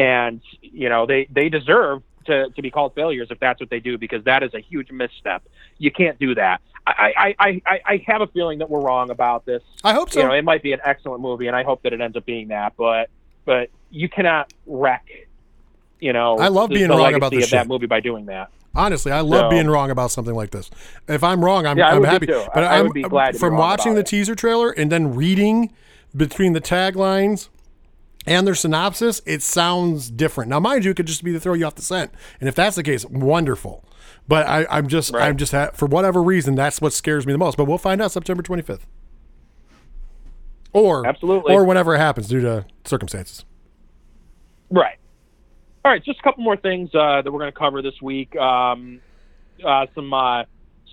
[0.00, 3.80] and you know they they deserve to, to be called failures if that's what they
[3.80, 5.42] do because that is a huge misstep.
[5.78, 6.60] You can't do that.
[6.86, 9.62] I I, I, I have a feeling that we're wrong about this.
[9.84, 10.20] I hope so.
[10.20, 12.24] You know, it might be an excellent movie, and I hope that it ends up
[12.24, 12.72] being that.
[12.76, 13.10] But
[13.44, 15.06] but you cannot wreck.
[16.00, 18.26] You know, I love the- being the wrong about this of that movie by doing
[18.26, 18.50] that.
[18.74, 20.70] Honestly, I love So- being wrong about something like this.
[21.08, 22.26] If I'm wrong, I'm, Yeah, I'm happy.
[22.26, 24.06] But I- I I'm, would be glad from watching the it.
[24.06, 25.72] teaser trailer and then reading
[26.16, 27.48] between the taglines
[28.26, 30.50] and their synopsis, it sounds different.
[30.50, 32.54] Now, mind you, it could just be to throw you off the scent, and if
[32.54, 33.84] that's the case, wonderful.
[34.28, 35.26] But I, I'm just, Right.
[35.28, 37.56] I'm just ha- for whatever reason, that's what scares me the most.
[37.56, 38.82] But we'll find out September 25th,
[40.72, 41.52] or Absolutely.
[41.54, 43.44] or whenever it happens due to circumstances.
[44.70, 44.96] Right.
[45.84, 48.36] All right, just a couple more things uh, that we're going to cover this week.
[48.36, 49.00] Um,
[49.66, 50.44] uh, some uh,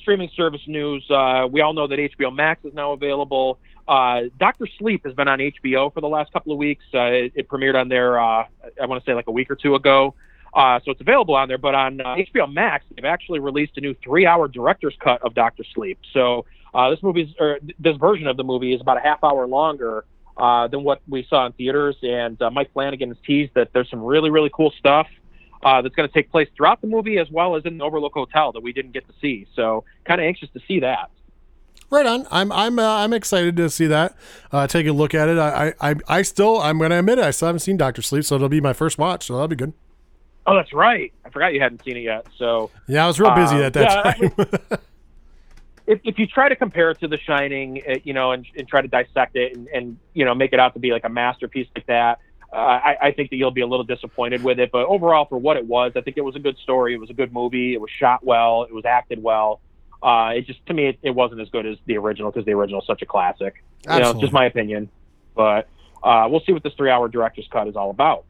[0.01, 1.05] streaming service news.
[1.11, 3.59] Uh, we all know that HBO Max is now available.
[3.87, 6.83] Uh, Doctor Sleep has been on HBO for the last couple of weeks.
[6.93, 8.45] Uh, it, it premiered on there, uh,
[8.81, 10.13] I want to say like a week or two ago.
[10.53, 11.57] Uh, so it's available on there.
[11.57, 15.63] But on uh, HBO Max, they've actually released a new three-hour director's cut of Doctor
[15.73, 15.99] Sleep.
[16.13, 19.47] So uh, this movie's or this version of the movie is about a half hour
[19.47, 20.05] longer
[20.37, 21.95] uh, than what we saw in theaters.
[22.01, 25.07] And uh, Mike Flanagan has teased that there's some really, really cool stuff
[25.63, 28.13] uh, that's going to take place throughout the movie as well as in the Overlook
[28.13, 29.47] Hotel that we didn't get to see.
[29.55, 31.09] So kind of anxious to see that.
[31.89, 32.27] Right on.
[32.31, 34.15] I'm I'm uh, I'm excited to see that.
[34.51, 35.37] Uh, take a look at it.
[35.37, 37.23] I I, I, still I'm going to admit it.
[37.23, 39.27] I still haven't seen Doctor Sleep, so it'll be my first watch.
[39.27, 39.73] So that'll be good.
[40.45, 41.13] Oh, that's right.
[41.25, 42.25] I forgot you hadn't seen it yet.
[42.37, 44.79] So Yeah, I was real busy Um, at that yeah, I time.
[45.87, 48.67] if, if you try to compare it to The Shining, uh, you know, and, and
[48.67, 51.09] try to dissect it and, and, you know, make it out to be like a
[51.09, 52.19] masterpiece like that,
[52.53, 54.71] uh, I, I think that you'll be a little disappointed with it.
[54.71, 56.93] But overall, for what it was, I think it was a good story.
[56.93, 57.73] It was a good movie.
[57.73, 58.63] It was shot well.
[58.63, 59.59] It was acted well.
[60.01, 62.53] Uh, it just, to me, it, it wasn't as good as the original because the
[62.53, 63.63] original is such a classic.
[63.89, 64.89] You know, just my opinion.
[65.35, 65.67] But
[66.03, 68.25] uh, we'll see what this three hour director's cut is all about.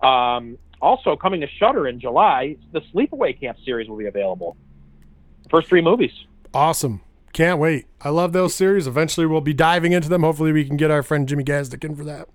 [0.00, 4.56] Um, also, coming to Shudder in July, the Sleepaway Camp series will be available.
[5.50, 6.12] First three movies.
[6.54, 7.00] awesome.
[7.32, 7.86] Can't wait.
[8.00, 8.86] I love those series.
[8.86, 10.22] Eventually, we'll be diving into them.
[10.22, 12.28] Hopefully, we can get our friend Jimmy Gazdick in for that.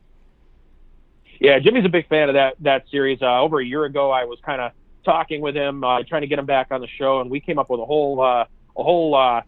[1.40, 3.22] Yeah, Jimmy's a big fan of that that series.
[3.22, 4.72] Uh, over a year ago, I was kind of
[5.04, 7.60] talking with him, uh, trying to get him back on the show, and we came
[7.60, 8.46] up with a whole uh,
[8.78, 9.42] a whole uh,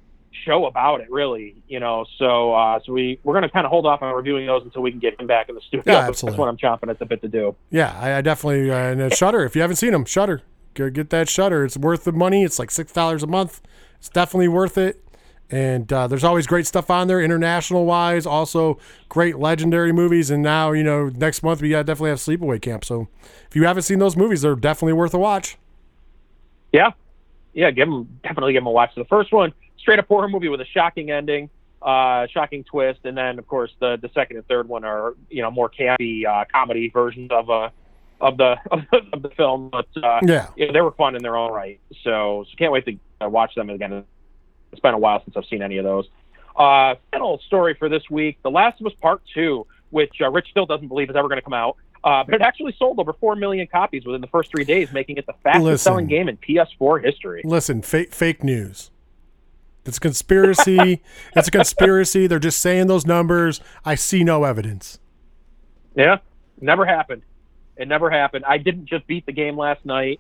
[0.45, 1.09] show about it.
[1.09, 2.05] Really, you know.
[2.17, 4.81] So uh, so we we're going to kind of hold off on reviewing those until
[4.81, 5.83] we can get him back in the studio.
[5.93, 7.55] Yeah, That's what I'm chomping at the bit to do.
[7.69, 9.43] Yeah, I, I definitely uh, and Shudder.
[9.43, 10.41] If you haven't seen them, Shudder,
[10.73, 11.65] go get that Shudder.
[11.65, 12.43] It's worth the money.
[12.43, 13.61] It's like six dollars a month.
[13.97, 15.01] It's definitely worth it.
[15.51, 18.25] And uh, there's always great stuff on there, international wise.
[18.25, 20.31] Also, great legendary movies.
[20.31, 22.83] And now, you know, next month we definitely have Sleepaway Camp.
[22.83, 23.09] So,
[23.47, 25.57] if you haven't seen those movies, they're definitely worth a watch.
[26.73, 26.91] Yeah,
[27.55, 28.91] yeah, give them definitely give them a watch.
[28.95, 31.49] The first one, straight up horror movie with a shocking ending,
[31.81, 35.41] uh, shocking twist, and then of course the the second and third one are you
[35.41, 37.69] know more campy uh, comedy versions of uh
[38.21, 38.55] of the
[39.11, 40.47] of the film, but uh, Yeah.
[40.55, 41.81] yeah, they were fun in their own right.
[42.01, 44.05] So, so can't wait to uh, watch them again
[44.71, 46.05] it's been a while since I've seen any of those.
[46.55, 50.47] Uh, final story for this week: The Last of Us Part Two, which uh, Rich
[50.51, 51.77] still doesn't believe is ever going to come out.
[52.05, 55.17] Uh, but it actually sold over four million copies within the first three days, making
[55.17, 57.41] it the fastest-selling game in PS4 history.
[57.43, 58.91] Listen, fake fake news.
[59.85, 61.01] It's a conspiracy.
[61.35, 62.27] it's a conspiracy.
[62.27, 63.59] They're just saying those numbers.
[63.83, 64.99] I see no evidence.
[65.95, 66.17] Yeah,
[66.61, 67.23] never happened.
[67.75, 68.45] It never happened.
[68.47, 70.19] I didn't just beat the game last night.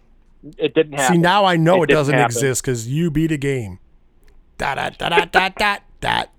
[0.57, 1.15] It didn't happen.
[1.15, 2.25] See, now I know it, It doesn't happen.
[2.35, 3.79] exist because you beat a game.
[4.57, 6.29] Dot dot dot dot dot dot.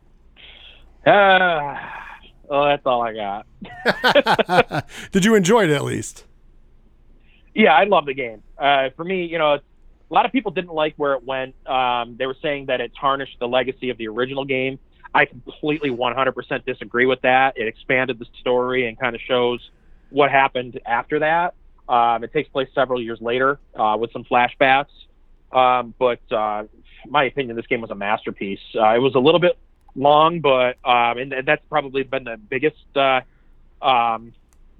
[1.06, 2.05] Ah,
[2.50, 4.86] oh, that's all I got.
[5.12, 6.24] Did you enjoy it at least?
[7.54, 8.42] Yeah, I love the game.
[8.58, 11.54] Uh, for me, you know, a lot of people didn't like where it went.
[11.66, 14.78] Um, they were saying that it tarnished the legacy of the original game.
[15.14, 17.56] I completely 100% disagree with that.
[17.56, 19.70] It expanded the story and kind of shows
[20.10, 21.54] what happened after that.
[21.88, 24.86] Um, it takes place several years later uh, with some flashbacks.
[25.52, 26.64] Um, but uh,
[27.08, 28.60] my opinion, this game was a masterpiece.
[28.74, 29.56] Uh, it was a little bit
[29.96, 33.20] long, but um, and, and that's probably been the biggest uh,
[33.82, 34.32] um,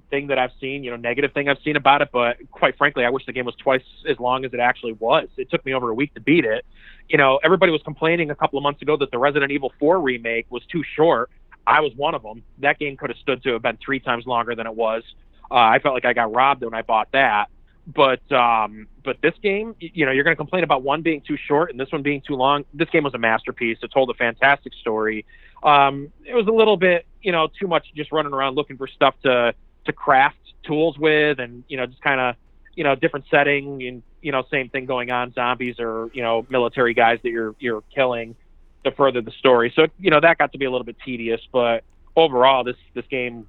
[0.09, 2.09] thing that I've seen, you know, negative thing I've seen about it.
[2.11, 5.27] But quite frankly, I wish the game was twice as long as it actually was.
[5.37, 6.65] It took me over a week to beat it.
[7.09, 9.99] You know, everybody was complaining a couple of months ago that the Resident Evil 4
[9.99, 11.29] remake was too short.
[11.65, 12.43] I was one of them.
[12.59, 15.03] That game could have stood to have been three times longer than it was.
[15.49, 17.47] Uh, I felt like I got robbed when I bought that.
[17.87, 21.37] But um, but this game, you know, you're going to complain about one being too
[21.37, 22.65] short and this one being too long.
[22.73, 23.77] This game was a masterpiece.
[23.81, 25.25] It told a fantastic story.
[25.63, 28.87] Um, it was a little bit, you know, too much just running around looking for
[28.87, 29.53] stuff to
[29.85, 32.35] to craft tools with, and you know, just kind of,
[32.75, 35.31] you know, different setting and you know, same thing going on.
[35.33, 38.35] Zombies or you know, military guys that you're you're killing
[38.83, 39.71] to further the story.
[39.75, 41.39] So you know, that got to be a little bit tedious.
[41.53, 41.85] But
[42.17, 43.47] overall, this this game,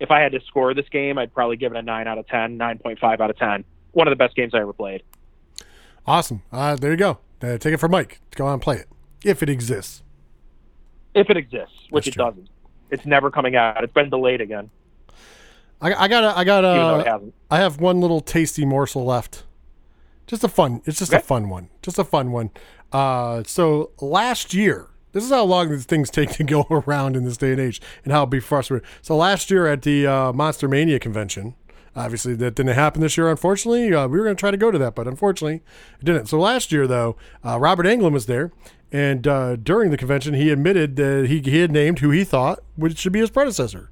[0.00, 2.26] if I had to score this game, I'd probably give it a nine out of
[2.28, 3.64] 10, 9.5 out of ten.
[3.92, 5.02] One of the best games I ever played.
[6.06, 6.42] Awesome.
[6.52, 7.18] Uh, there you go.
[7.42, 8.20] Uh, take it from Mike.
[8.34, 8.88] Go on and play it
[9.24, 10.02] if it exists.
[11.14, 12.24] If it exists, which That's it true.
[12.26, 12.48] doesn't.
[12.90, 13.82] It's never coming out.
[13.82, 14.70] It's been delayed again,
[15.80, 17.34] I, I got I got even though it hasn't.
[17.50, 19.44] I have one little tasty morsel left.
[20.26, 20.82] Just a fun.
[20.84, 21.68] It's just a fun one.
[21.82, 22.50] Just a fun one.
[22.92, 27.24] Uh, so last year, this is how long these things take to go around in
[27.24, 28.86] this day and age, and how it'd be frustrating.
[29.00, 31.54] So last year at the uh, Monster Mania convention,
[31.94, 33.30] obviously that didn't happen this year.
[33.30, 35.62] Unfortunately, uh, we were going to try to go to that, but unfortunately,
[35.98, 36.26] it didn't.
[36.26, 38.52] So last year, though, uh, Robert Englund was there,
[38.92, 42.58] and uh, during the convention, he admitted that he, he had named who he thought
[42.76, 43.90] would should be his predecessor.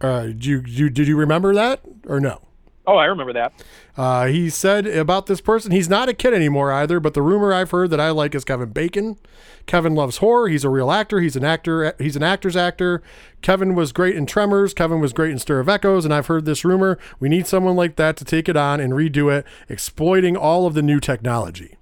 [0.00, 2.40] Uh, did you, you did you remember that or no?
[2.86, 3.52] Oh, I remember that.
[3.96, 7.52] Uh, he said about this person, he's not a kid anymore either, but the rumor
[7.52, 9.18] I've heard that I like is Kevin Bacon.
[9.66, 10.48] Kevin loves horror.
[10.48, 11.20] He's a real actor.
[11.20, 11.94] He's an actor.
[11.98, 13.02] He's an actor's actor.
[13.42, 14.72] Kevin was great in Tremors.
[14.72, 16.04] Kevin was great in Stir of Echoes.
[16.04, 16.96] And I've heard this rumor.
[17.18, 20.74] We need someone like that to take it on and redo it, exploiting all of
[20.74, 21.76] the new technology.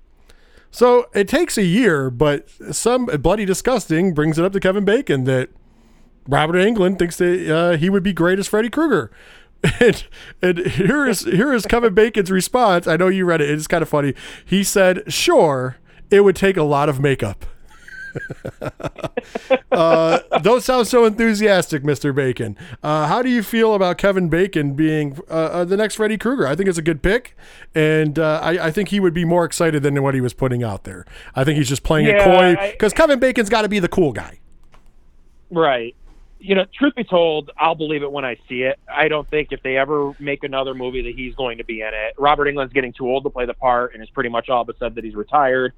[0.71, 5.25] So it takes a year, but some bloody disgusting brings it up to Kevin Bacon
[5.25, 5.51] that
[6.27, 9.11] Robert Englund thinks that uh, he would be great as Freddy Krueger.
[9.81, 10.05] And,
[10.43, 12.87] and here is here is Kevin Bacon's response.
[12.87, 13.51] I know you read it.
[13.51, 14.15] It's kind of funny.
[14.45, 15.77] He said, "Sure,
[16.11, 17.47] it would take a lot of makeup."
[19.73, 22.15] uh, don't sound so enthusiastic, Mr.
[22.15, 22.57] Bacon.
[22.83, 26.47] Uh, how do you feel about Kevin Bacon being uh, uh, the next Freddy Krueger?
[26.47, 27.37] I think it's a good pick,
[27.75, 30.63] and uh, I, I think he would be more excited than what he was putting
[30.63, 31.05] out there.
[31.35, 34.13] I think he's just playing it coy because Kevin Bacon's got to be the cool
[34.13, 34.39] guy.
[35.51, 35.95] Right.
[36.47, 38.79] You know, truth be told, I'll believe it when I see it.
[38.87, 41.89] I don't think if they ever make another movie that he's going to be in
[41.89, 42.15] it.
[42.19, 44.79] Robert Englund's getting too old to play the part and has pretty much all but
[44.79, 45.73] said that he's retired.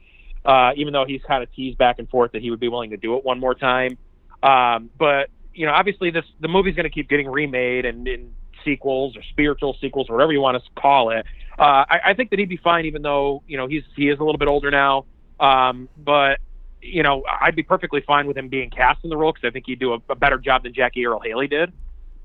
[0.44, 2.90] Uh, even though he's kind of teased back and forth that he would be willing
[2.90, 3.96] to do it one more time.
[4.42, 8.32] Um, but you know, obviously this the movie's going to keep getting remade and, and
[8.64, 11.24] sequels or spiritual sequels, or whatever you want to call it.
[11.58, 14.18] Uh, I, I think that he'd be fine, even though you know he's he is
[14.18, 15.06] a little bit older now.
[15.38, 16.40] Um, but
[16.82, 19.50] you know, I'd be perfectly fine with him being cast in the role because I
[19.50, 21.72] think he'd do a, a better job than Jackie Earle Haley did.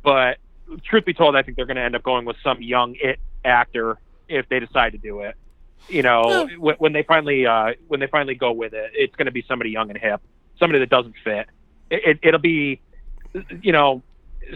[0.04, 0.38] But
[0.84, 3.20] truth be told, I think they're going to end up going with some young it
[3.44, 3.98] actor
[4.28, 5.36] if they decide to do it.
[5.90, 9.26] You know, when, when they finally uh, when they finally go with it, it's going
[9.26, 10.22] to be somebody young and hip,
[10.60, 11.48] somebody that doesn't fit.
[11.90, 12.80] It, it, it'll be,
[13.62, 14.02] you know,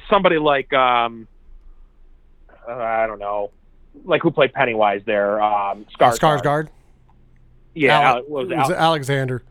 [0.10, 1.28] somebody like um,
[2.68, 3.52] uh, I don't know,
[4.06, 6.42] like who played Pennywise there, um, Skarsgård.
[6.44, 6.70] Skarsgård.
[7.74, 9.44] Yeah, Ale- Ale- was it, was Al- Alexander?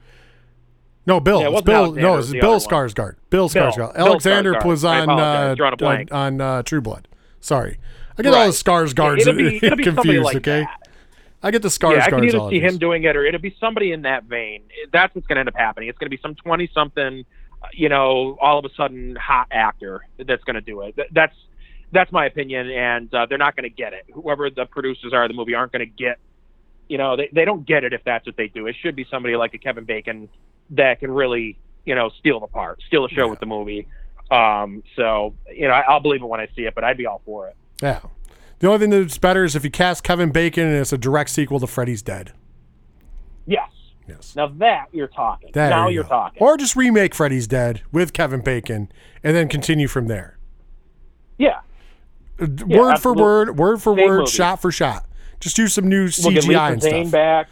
[1.07, 1.41] No, Bill.
[1.43, 1.93] Yeah, it Bill.
[1.93, 2.61] No, it's Bill.
[2.61, 3.17] Skarsgård.
[3.31, 3.71] Bill Bill.
[3.73, 3.95] Skarsgård.
[3.95, 4.65] Alexander Skarsgård.
[4.65, 7.09] was on uh, on, on uh, True Blood.
[7.41, 7.79] Sorry,
[8.19, 10.25] I get all the Skarsgårds it'll be, it'll be somebody confused.
[10.25, 10.89] like okay, that.
[11.43, 12.35] I get the Yeah, I can Skarsgårds.
[12.35, 14.63] either see him doing it, or it'll be somebody in that vein.
[14.93, 15.91] That's what's going to end up happening.
[15.91, 17.25] It's going to be some twenty-something,
[17.63, 20.99] uh, you know, all of a sudden hot actor that's going to do it.
[21.13, 21.37] That's
[21.93, 24.07] that's my opinion, and uh, they're not going to get it.
[24.15, 26.19] Whoever the producers are of the movie aren't going to get.
[26.89, 28.67] You know, they they don't get it if that's what they do.
[28.67, 30.31] It should be somebody like a Kevin Bacon
[30.71, 33.31] that can really you know steal the part, steal the show Yeah.
[33.31, 33.87] with the movie.
[34.31, 37.07] Um, so you know I, I'll believe it when I see it, but I'd be
[37.07, 37.57] all for it.
[37.83, 38.01] Yeah.
[38.61, 41.31] The only thing that's better is if you cast Kevin Bacon and it's a direct
[41.31, 42.33] sequel to Freddy's Dead.
[43.47, 43.69] Yes.
[44.09, 44.35] Yes.
[44.37, 45.51] Now that you're talking.
[45.53, 46.09] There now you you're go.
[46.11, 46.43] talking.
[46.43, 48.91] Or just remake Freddy's Dead with Kevin Bacon
[49.23, 50.39] and then continue from there.
[51.39, 51.61] yeah.
[52.41, 54.31] Uh, word for word, word for Same word, movie.
[54.31, 55.07] shot for shot.
[55.41, 57.13] Just do some new CGI We'll get CGI Lisa and Zane stuff.
[57.13, 57.49] back.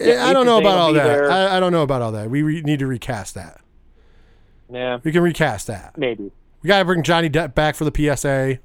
[0.00, 1.24] Eh, I don't know about all that.
[1.30, 2.30] I, I don't know about all that.
[2.30, 3.60] We re- need to recast that.
[4.70, 5.96] Yeah, We can recast that.
[5.96, 6.30] maybe.
[6.62, 8.58] We got to bring Johnny Depp back for the PSA.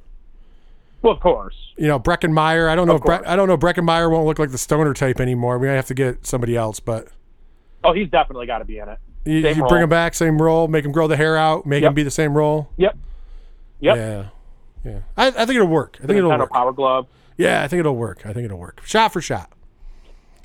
[1.02, 1.56] Well, of course.
[1.78, 2.68] You know, Breckin Meyer.
[2.68, 2.96] I don't know.
[2.96, 3.58] Of If Bre- I don't know.
[3.58, 5.58] Breckin Meyer won't look like the stoner type anymore.
[5.60, 6.80] We might have to get somebody else.
[6.80, 7.08] But
[7.84, 8.98] Oh, he's definitely got to be in it.
[9.26, 9.70] you, Same you role.
[9.70, 12.12] bring him back, same role, make him grow the hair out, make him be the
[12.12, 12.70] same role.
[12.78, 12.98] Yep.
[13.82, 13.96] Yep.
[13.98, 14.26] Yeah,
[14.86, 15.00] yeah.
[15.18, 15.98] I, I think it'll work.
[16.02, 16.52] I think it'll work.
[16.52, 17.08] Power Glove.
[17.38, 18.26] Yeah, I think it'll work.
[18.26, 18.82] I think it'll work.
[18.86, 19.52] Shot for shot.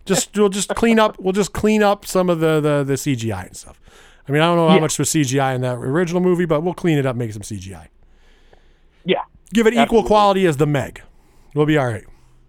[0.08, 1.18] Just we'll just clean up.
[1.20, 3.80] We'll just clean up some of the the, the CGI and stuff.
[4.28, 4.80] I mean, I don't know how Yeah.
[4.80, 7.88] much was CGI in that original movie, but we'll clean it up, make some CGI.
[9.04, 9.22] Yeah.
[9.54, 11.00] Give it equal quality as the Meg.
[11.54, 12.04] We'll be all right.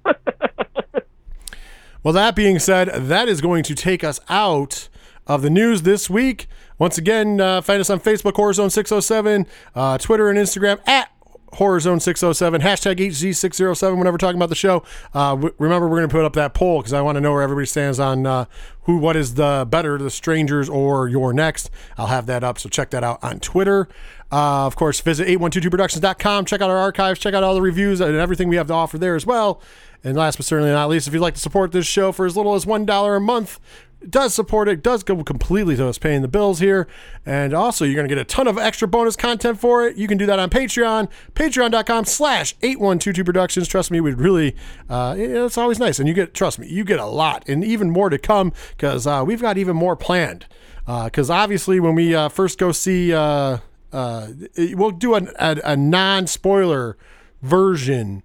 [2.03, 4.89] well, that being said, that is going to take us out
[5.27, 6.47] of the news this week.
[6.77, 9.45] Once again, uh, find us on Facebook, Horror Zone 607,
[9.75, 11.09] uh, Twitter and Instagram at
[11.53, 14.83] HorrorZone607, hashtag HZ607 whenever talking about the show.
[15.13, 17.33] Uh, w- remember, we're going to put up that poll because I want to know
[17.33, 18.45] where everybody stands on uh,
[18.83, 21.69] who, what is the better, the Strangers or You're Next.
[21.97, 23.87] I'll have that up, so check that out on Twitter.
[24.31, 26.45] Uh, of course, visit 8122productions.com.
[26.45, 27.19] Check out our archives.
[27.19, 29.61] Check out all the reviews and everything we have to offer there as well.
[30.03, 32.37] And last but certainly not least, if you'd like to support this show for as
[32.37, 33.59] little as $1 a month,
[34.07, 36.87] does support it, does go completely to us paying the bills here.
[37.25, 39.97] And also, you're going to get a ton of extra bonus content for it.
[39.97, 43.67] You can do that on Patreon, patreon.com slash 8122productions.
[43.67, 44.55] Trust me, we'd really,
[44.89, 45.99] uh, it's always nice.
[45.99, 49.05] And you get, trust me, you get a lot and even more to come because
[49.05, 50.45] uh, we've got even more planned.
[50.85, 53.59] Because obviously, when we uh, first go see, uh,
[53.93, 54.27] uh,
[54.57, 56.97] we'll do a, a, a non spoiler
[57.43, 58.23] version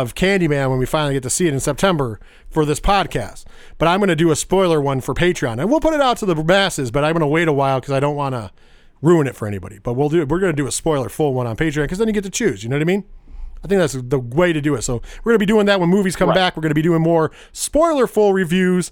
[0.00, 2.18] of Candyman when we finally get to see it in September
[2.48, 3.44] for this podcast.
[3.78, 6.16] But I'm going to do a spoiler one for Patreon, and we'll put it out
[6.18, 6.90] to the masses.
[6.90, 8.50] But I'm going to wait a while because I don't want to
[9.02, 9.78] ruin it for anybody.
[9.78, 10.24] But we'll do.
[10.24, 12.30] We're going to do a spoiler full one on Patreon because then you get to
[12.30, 12.62] choose.
[12.62, 13.04] You know what I mean?
[13.64, 14.82] I think that's the way to do it.
[14.82, 16.34] So we're going to be doing that when movies come Right.
[16.34, 16.56] back.
[16.56, 18.90] We're going to be doing more spoiler full reviews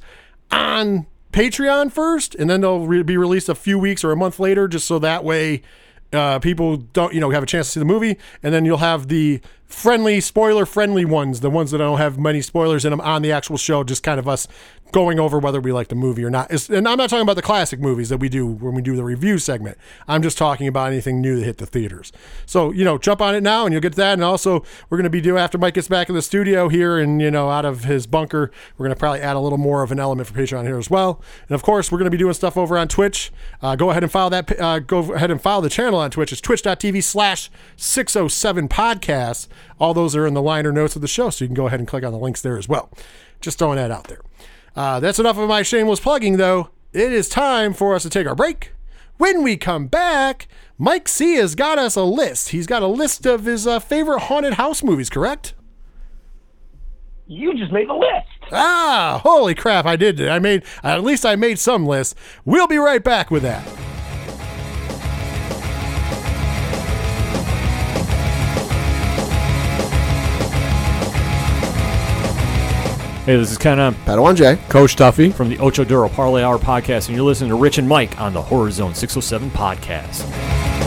[0.51, 4.39] on Patreon first, and then they'll re- be released a few weeks or a month
[4.39, 5.63] later, just so that way
[6.13, 8.17] uh, people don't, you know, have a chance to see the movie.
[8.43, 9.41] And then you'll have the
[9.71, 13.33] friendly, spoiler friendly ones, the ones that don't have many spoilers in them on the
[13.33, 14.47] actual show, just kind of us
[14.93, 16.51] going over whether we like the movie or not.
[16.51, 18.97] It's, and I'm not talking about the classic movies that we do when we do
[18.97, 19.79] the review segment.
[20.09, 22.12] I'm just talking about anything new that hit the theaters.
[22.47, 24.14] So, you know, jump on it now and you'll get that.
[24.14, 26.99] And also, we're going to be doing, after Mike gets back in the studio here
[26.99, 29.83] and, you know, out of his bunker, we're going to probably add a little more
[29.83, 31.23] of an element for Patreon here as well.
[31.49, 33.31] And of course, we're going to be doing stuff over on Twitch.
[33.62, 34.61] Uh, go ahead and follow that.
[34.61, 36.33] Uh, go ahead and follow the channel on Twitch.
[36.33, 39.47] It's twitch.tv slash 607 podcasts.
[39.79, 41.31] All those are in the liner notes of the show.
[41.31, 42.91] So you can go ahead and click on the links there as well.
[43.41, 44.21] Just throwing that out there.
[44.77, 46.71] Uh, that's enough of my shameless plugging, though.
[46.93, 48.73] It is time for us to take our break.
[49.17, 50.49] When we come back,
[50.79, 52.51] Mike C has got us a list.
[52.51, 55.55] He's got a list of his uh, favorite haunted house movies, correct?
[57.27, 58.27] You just made the list.
[58.51, 60.19] Ah, holy crap, I did.
[60.19, 60.29] it.
[60.29, 62.15] I made, at least I made some lists.
[62.45, 63.65] We'll be right back with that.
[73.27, 73.95] Hey, this is Ken M.
[74.07, 74.57] Padawan J.
[74.71, 77.87] Coach Tuffy from the Ocho Duro Parlay Hour podcast, and you're listening to Rich and
[77.87, 80.80] Mike on the Horror Zone 607 podcast.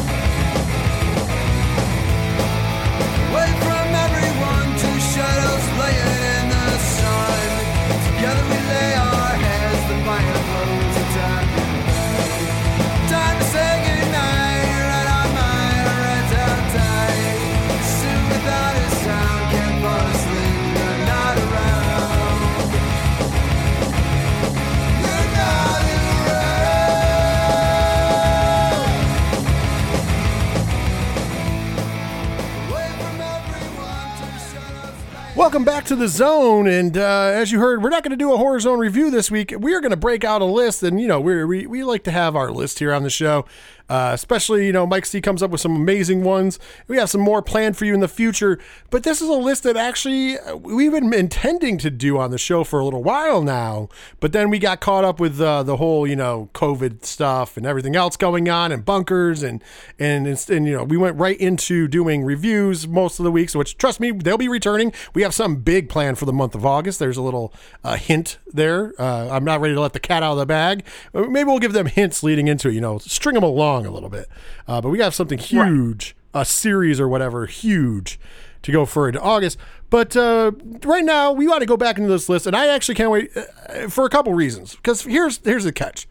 [35.53, 38.33] Welcome back to the zone, and uh, as you heard, we're not going to do
[38.33, 39.53] a horror zone review this week.
[39.55, 42.03] We are going to break out a list, and you know we we we like
[42.05, 43.45] to have our list here on the show.
[43.89, 46.57] Uh, especially, you know, Mike C comes up with some amazing ones.
[46.88, 48.57] We have some more planned for you in the future.
[48.89, 52.38] But this is a list that actually uh, we've been intending to do on the
[52.38, 53.89] show for a little while now.
[54.19, 57.65] But then we got caught up with uh, the whole, you know, COVID stuff and
[57.65, 59.61] everything else going on and bunkers and,
[59.99, 63.53] and, and, and, you know, we went right into doing reviews most of the weeks,
[63.53, 64.93] which trust me, they'll be returning.
[65.13, 66.99] We have some big plan for the month of August.
[66.99, 67.53] There's a little
[67.84, 68.93] uh, hint there.
[68.97, 70.86] Uh, I'm not ready to let the cat out of the bag.
[71.13, 73.91] Uh, Maybe we'll give them hints leading into it, you know, string them along a
[73.91, 74.28] little bit.
[74.67, 78.19] Uh, but we have something huge, a series or whatever, huge
[78.61, 79.57] to go for into August.
[79.89, 80.51] But uh,
[80.84, 83.32] right now, we want to go back into this list, and I actually can't wait
[83.36, 84.76] uh, for a couple reasons.
[84.76, 86.07] Because here's here's the catch.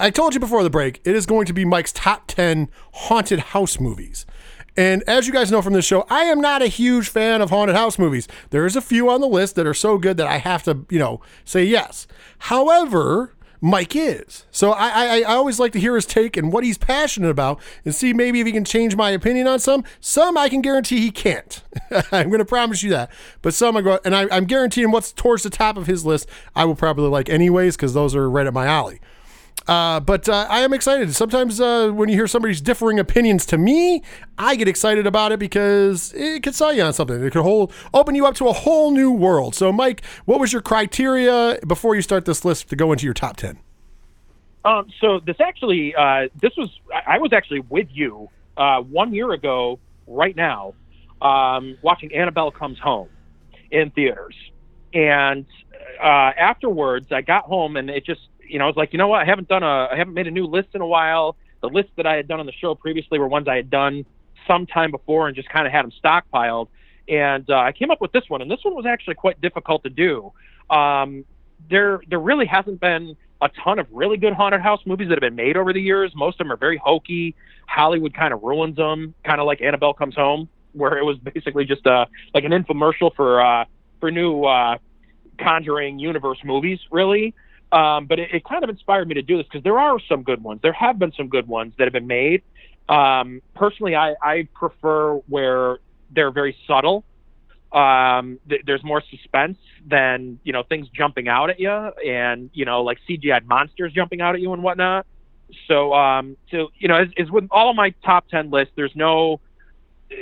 [0.00, 3.38] I told you before the break, it is going to be Mike's top 10 haunted
[3.38, 4.26] house movies.
[4.76, 7.50] And as you guys know from this show, I am not a huge fan of
[7.50, 8.26] haunted house movies.
[8.50, 10.98] There's a few on the list that are so good that I have to, you
[10.98, 12.06] know, say yes.
[12.38, 13.34] However,
[13.64, 14.44] Mike is.
[14.50, 17.60] So I, I, I always like to hear his take and what he's passionate about
[17.84, 19.84] and see maybe if he can change my opinion on some.
[20.00, 21.62] Some I can guarantee he can't.
[22.12, 23.10] I'm going to promise you that.
[23.40, 26.28] But some I go, and I, I'm guaranteeing what's towards the top of his list,
[26.56, 29.00] I will probably like anyways because those are right at my alley.
[29.68, 31.14] Uh, but uh, I am excited.
[31.14, 34.02] Sometimes uh, when you hear somebody's differing opinions to me,
[34.38, 37.22] I get excited about it because it could sell you on something.
[37.22, 39.54] It could hold, open you up to a whole new world.
[39.54, 43.14] So, Mike, what was your criteria before you start this list to go into your
[43.14, 43.58] top 10?
[44.64, 46.70] Um, so this actually, uh, this was
[47.06, 50.74] I was actually with you uh, one year ago, right now,
[51.20, 53.08] um, watching Annabelle Comes Home
[53.70, 54.36] in theaters,
[54.94, 55.46] and
[56.00, 56.06] uh,
[56.38, 59.22] afterwards I got home and it just you know I was like you know what
[59.22, 61.36] I haven't done a I haven't made a new list in a while.
[61.60, 64.04] The lists that I had done on the show previously were ones I had done
[64.46, 66.68] some time before and just kind of had them stockpiled.
[67.08, 69.82] And uh, I came up with this one, and this one was actually quite difficult
[69.84, 70.32] to do.
[70.70, 71.24] Um,
[71.70, 75.20] there, there really hasn't been a ton of really good haunted house movies that have
[75.20, 76.12] been made over the years.
[76.14, 77.34] Most of them are very hokey.
[77.66, 81.64] Hollywood kind of ruins them, kind of like Annabelle Comes Home, where it was basically
[81.64, 83.64] just a like an infomercial for uh,
[84.00, 84.78] for new uh,
[85.40, 87.34] Conjuring universe movies, really.
[87.72, 90.22] Um, but it, it kind of inspired me to do this because there are some
[90.22, 90.60] good ones.
[90.62, 92.42] There have been some good ones that have been made.
[92.88, 95.78] Um, personally, I, I prefer where
[96.10, 97.04] they're very subtle.
[97.72, 99.56] Um, th- there's more suspense
[99.86, 104.20] than you know things jumping out at you, and you know like CGI monsters jumping
[104.20, 105.06] out at you and whatnot.
[105.68, 109.40] So, um, so you know, as, with all of my top ten lists, there's no,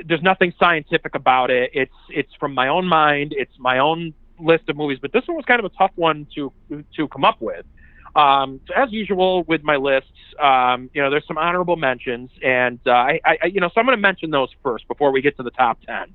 [0.05, 1.71] there's nothing scientific about it.
[1.75, 3.35] It's it's from my own mind.
[3.37, 6.27] It's my own list of movies, but this one was kind of a tough one
[6.35, 6.53] to
[6.97, 7.65] to come up with.
[8.17, 10.11] Um, so as usual with my lists,
[10.41, 13.87] um, you know, there's some honorable mentions, and uh, I, I, you know, so I'm
[13.87, 16.15] going to mention those first before we get to the top ten.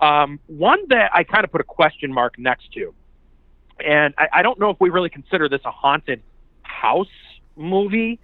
[0.00, 2.92] Um, one that I kind of put a question mark next to,
[3.84, 6.20] and I, I don't know if we really consider this a haunted
[6.62, 7.06] house
[7.54, 8.18] movie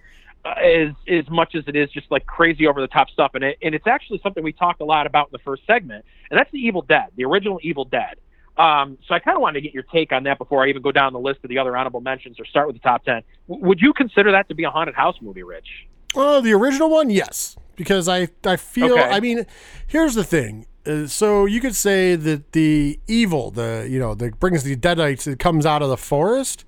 [0.45, 3.43] uh, as as much as it is just like crazy over the top stuff, and
[3.45, 6.37] it and it's actually something we talked a lot about in the first segment, and
[6.37, 8.15] that's the Evil Dead, the original Evil Dead.
[8.57, 10.81] Um, so I kind of wanted to get your take on that before I even
[10.81, 13.23] go down the list of the other honorable mentions or start with the top ten.
[13.47, 15.87] W- would you consider that to be a haunted house movie, Rich?
[16.15, 18.93] Oh, the original one, yes, because I I feel.
[18.93, 19.01] Okay.
[19.01, 19.45] I mean,
[19.87, 20.67] here's the thing.
[20.85, 25.25] Uh, so you could say that the evil, the you know, that brings the deadites,
[25.25, 26.65] it comes out of the forest.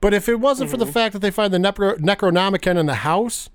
[0.00, 2.94] But if it wasn't for the fact that they find the Necro- Necronomicon in the
[2.96, 3.50] house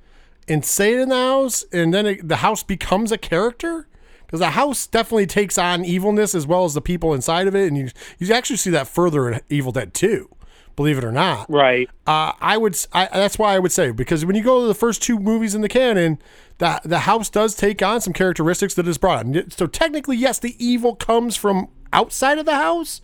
[0.48, 3.88] and say it in the house, and then it, the house becomes a character,
[4.34, 7.68] because the house definitely takes on evilness as well as the people inside of it,
[7.68, 10.28] and you you actually see that further in Evil Dead Two,
[10.76, 11.48] believe it or not.
[11.52, 11.88] Right.
[12.08, 12.76] Uh, I would.
[12.94, 15.54] I, that's why I would say because when you go to the first two movies
[15.54, 16.18] in the canon,
[16.58, 19.52] the the house does take on some characteristics that is brought on.
[19.52, 23.04] So technically, yes, the evil comes from outside of the house,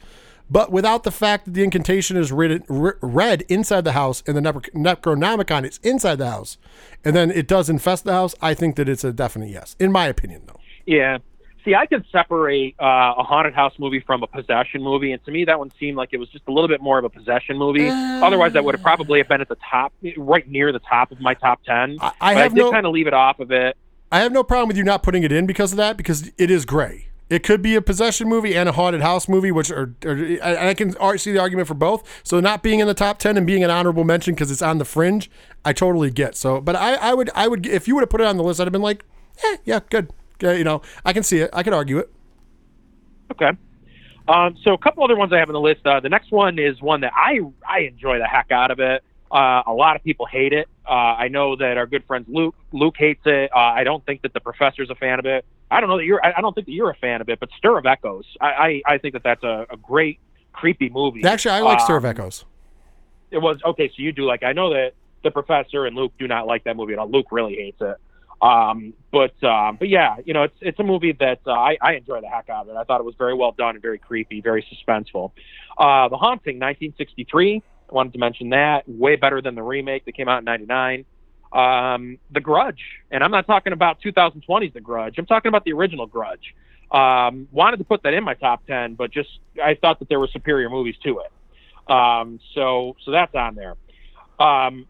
[0.49, 4.41] but without the fact that the incantation is read, read inside the house and the
[4.41, 6.57] Necronomicon is inside the house,
[7.05, 8.33] and then it does infest the house.
[8.41, 10.58] I think that it's a definite yes, in my opinion, though.
[10.89, 11.19] Yeah.
[11.65, 15.31] See, I could separate uh, a haunted house movie from a possession movie, and to
[15.31, 17.57] me, that one seemed like it was just a little bit more of a possession
[17.57, 17.89] movie.
[17.89, 21.19] Otherwise, that would have probably have been at the top, right near the top of
[21.19, 21.97] my top ten.
[22.01, 23.77] I- I But have did no- kind of leave it off of it.
[24.11, 26.49] I have no problem with you not putting it in because of that, because it
[26.49, 27.07] is gray.
[27.29, 30.69] It could be a possession movie and a haunted house movie, which are, are I
[30.69, 32.03] I can see the argument for both.
[32.23, 34.79] So not being in the top ten and being an honorable mention because it's on
[34.79, 35.29] the fringe,
[35.63, 36.35] I totally get.
[36.35, 38.43] So, but I, I would, I would, if you would have put it on the
[38.43, 39.03] list, I'd have been like,
[39.43, 40.11] eh, yeah, good.
[40.41, 41.49] You know, I can see it.
[41.53, 42.09] I could argue it.
[43.31, 43.51] Okay.
[44.27, 45.85] Um, so a couple other ones I have on the list.
[45.85, 49.03] Uh, the next one is one that I I enjoy the heck out of it.
[49.31, 50.67] Uh, a lot of people hate it.
[50.87, 53.51] Uh, I know that our good friend Luke Luke hates it.
[53.53, 55.45] Uh, I don't think that the professor's a fan of it.
[55.71, 56.23] I don't know that you're.
[56.23, 57.39] I don't think that you're a fan of it.
[57.39, 60.19] But Stir of Echoes, I I, I think that that's a, a great
[60.53, 61.23] creepy movie.
[61.23, 62.45] Actually, I like Stir of Um, Echoes.
[63.31, 63.87] It was okay.
[63.89, 64.43] So you do like.
[64.43, 67.09] I know that the professor and Luke do not like that movie at all.
[67.09, 67.97] Luke really hates it.
[68.41, 71.93] Um, but um, but yeah, you know, it's it's a movie that uh, I, I
[71.93, 72.77] enjoy the heck out of it.
[72.77, 75.31] I thought it was very well done and very creepy, very suspenseful.
[75.77, 77.61] Uh, the Haunting, 1963.
[77.89, 78.87] I wanted to mention that.
[78.87, 81.05] Way better than the remake that came out in '99.
[81.51, 85.17] Um, the Grudge, and I'm not talking about 2020's The Grudge.
[85.17, 86.53] I'm talking about the original Grudge.
[86.91, 89.29] Um, wanted to put that in my top 10, but just
[89.63, 91.91] I thought that there were superior movies to it.
[91.91, 93.75] Um, so so that's on there.
[94.39, 94.85] Um,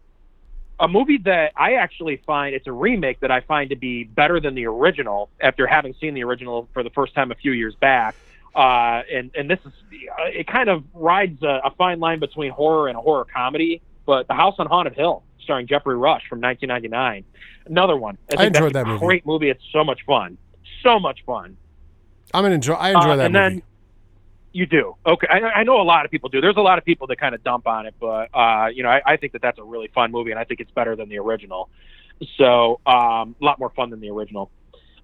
[0.80, 4.40] a movie that I actually find it's a remake that I find to be better
[4.40, 7.74] than the original after having seen the original for the first time a few years
[7.76, 8.14] back.
[8.54, 9.72] Uh, and and this is
[10.18, 13.80] uh, it kind of rides a, a fine line between horror and a horror comedy.
[14.06, 17.24] But The House on Haunted Hill, starring Geoffrey Rush from 1999,
[17.66, 18.18] another one.
[18.32, 19.06] I think enjoyed that's that a movie.
[19.06, 19.50] Great movie.
[19.50, 20.36] It's so much fun.
[20.82, 21.56] So much fun.
[22.34, 22.74] I'm gonna enjoy.
[22.74, 23.54] I enjoy Uh, that and movie.
[23.56, 23.62] then
[24.52, 24.96] you do.
[25.06, 26.40] Okay, I, I know a lot of people do.
[26.40, 28.88] There's a lot of people that kind of dump on it, but uh, you know,
[28.88, 31.08] I, I think that that's a really fun movie, and I think it's better than
[31.08, 31.68] the original.
[32.36, 34.50] So um, a lot more fun than the original.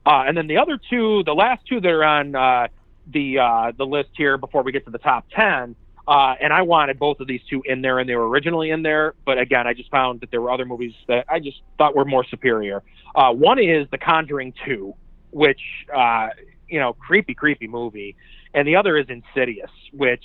[0.05, 2.69] Uh, and then the other two, the last two that are on uh,
[3.13, 5.75] the uh, the list here before we get to the top ten.
[6.09, 8.83] Uh, and I wanted both of these two in there, and they were originally in
[8.83, 9.15] there.
[9.25, 12.05] But again, I just found that there were other movies that I just thought were
[12.05, 12.83] more superior.
[13.15, 14.95] Uh, one is The Conjuring 2,
[15.33, 15.61] which,
[15.93, 16.29] uh,
[16.69, 18.15] you know, creepy, creepy movie.
[18.57, 20.25] And the other is Insidious, which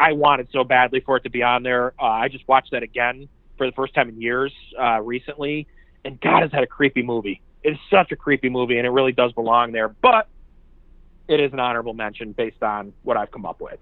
[0.00, 1.92] I wanted so badly for it to be on there.
[2.00, 5.68] Uh, I just watched that again for the first time in years uh, recently.
[6.06, 7.42] And God, is that a creepy movie?
[7.62, 9.88] It is such a creepy movie, and it really does belong there.
[9.88, 10.26] But
[11.28, 13.78] it is an honorable mention based on what I've come up with.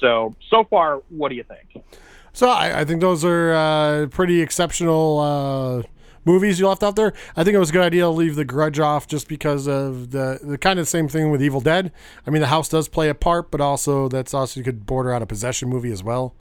[0.00, 1.84] So, so far, what do you think?
[2.32, 5.82] So I, I think those are uh, pretty exceptional uh,
[6.28, 7.12] movies you left out there.
[7.36, 10.10] I think it was a good idea to leave The Grudge off just because of
[10.10, 11.90] the the kind of same thing with Evil Dead.
[12.26, 15.12] I mean, the house does play a part, but also that's also you could border
[15.14, 16.34] on a possession movie as well.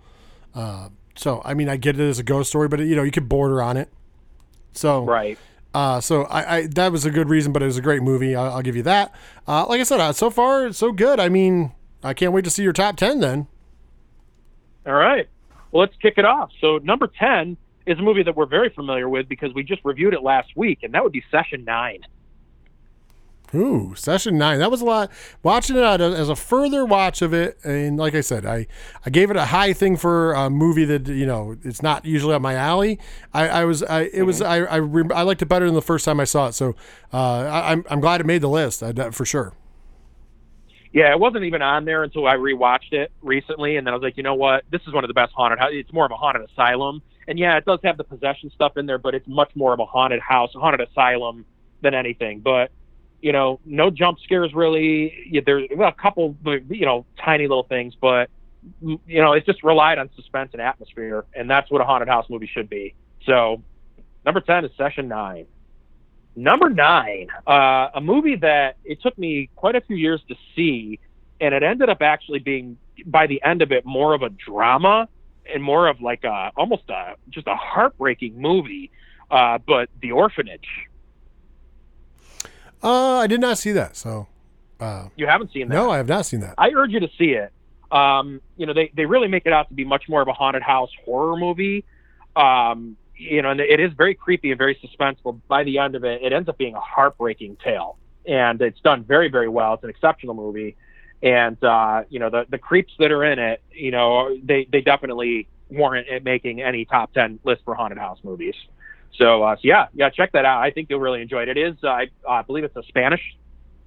[0.54, 3.12] Uh, so I mean, I get it as a ghost story, but you know, you
[3.12, 3.90] could border on it.
[4.74, 5.40] So Right.
[5.74, 8.36] uh, so I, I that was a good reason, but it was a great movie.
[8.36, 9.14] I'll, I'll give you that.
[9.48, 11.20] Uh, like I said, uh, so far so good.
[11.20, 11.72] I mean,
[12.04, 13.48] I can't wait to see your top ten then.
[14.86, 15.28] All right.
[15.72, 16.50] Well, let's kick it off.
[16.62, 17.58] So, number 10
[17.88, 20.80] is a movie that we're very familiar with because we just reviewed it last week,
[20.84, 22.02] and that would be Session 9.
[23.56, 24.60] Ooh, session nine.
[24.60, 25.10] That was a lot.
[25.42, 28.68] Watching it as a further watch of it, and like I said, I,
[29.06, 32.34] I gave it a high thing for a movie that you know it's not usually
[32.34, 33.00] up my alley.
[33.34, 35.82] I, I was I it was I I, rem- I liked it better than the
[35.82, 36.54] first time I saw it.
[36.54, 36.76] So
[37.14, 39.54] uh, I, I'm I'm glad it made the list I, for sure.
[40.92, 44.04] Yeah, it wasn't even on there until I rewatched it recently, and then I was
[44.04, 44.64] like, you know what?
[44.72, 45.60] This is one of the best haunted.
[45.72, 48.86] It's more of a haunted asylum, and yeah, it does have the possession stuff in
[48.86, 51.46] there, but it's much more of a haunted house, a haunted asylum
[51.82, 52.40] than anything.
[52.40, 52.72] But
[53.22, 55.28] you know, no jump scares really.
[55.30, 58.30] Yeah, There's a couple, you know, tiny little things, but
[58.82, 62.26] you know, it's just relied on suspense and atmosphere, and that's what a haunted house
[62.30, 62.96] movie should be.
[63.26, 63.62] So,
[64.26, 65.46] number ten is Session Nine.
[66.36, 71.00] Number nine, uh, a movie that it took me quite a few years to see,
[71.42, 75.08] and it ended up actually being by the end of it more of a drama
[75.54, 78.92] and more of like a almost a just a heartbreaking movie.
[79.30, 80.68] Uh, but The Orphanage,
[82.84, 83.96] Uh, I did not see that.
[83.96, 84.28] So
[84.80, 85.76] uh, you haven't seen that?
[85.76, 86.56] no, I have not seen that.
[86.58, 87.52] I urge you to see it.
[87.92, 90.34] Um, you know, they, they really make it out to be much more of a
[90.34, 91.86] haunted house horror movie.
[92.36, 95.40] Um, you know, and it is very creepy and very suspenseful.
[95.48, 99.04] By the end of it, it ends up being a heartbreaking tale, and it's done
[99.04, 99.74] very, very well.
[99.74, 100.76] It's an exceptional movie,
[101.22, 104.82] and uh, you know, the the creeps that are in it, you know, they they
[104.82, 108.56] definitely warrant it making any top ten list for haunted house movies.
[109.18, 110.62] So, uh, so yeah, yeah, check that out.
[110.62, 111.50] I think you'll really enjoy it.
[111.50, 113.22] It is, I uh, believe, it's a Spanish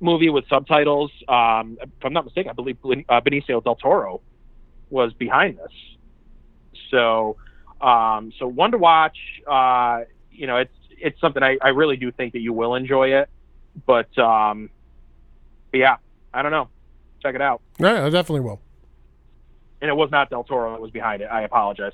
[0.00, 1.12] movie with subtitles.
[1.28, 4.22] Um, if I'm not mistaken, I believe uh, Benicio del Toro
[4.88, 5.72] was behind this.
[6.90, 7.36] So,
[7.80, 9.16] um, so one to watch.
[9.46, 10.00] Uh,
[10.32, 13.28] you know, it's it's something I, I really do think that you will enjoy it.
[13.86, 14.68] But, um,
[15.70, 15.96] but yeah,
[16.34, 16.68] I don't know.
[17.22, 17.60] Check it out.
[17.78, 18.60] Yeah, I definitely will.
[19.82, 21.26] And it was not Del Toro that was behind it.
[21.26, 21.92] I apologize.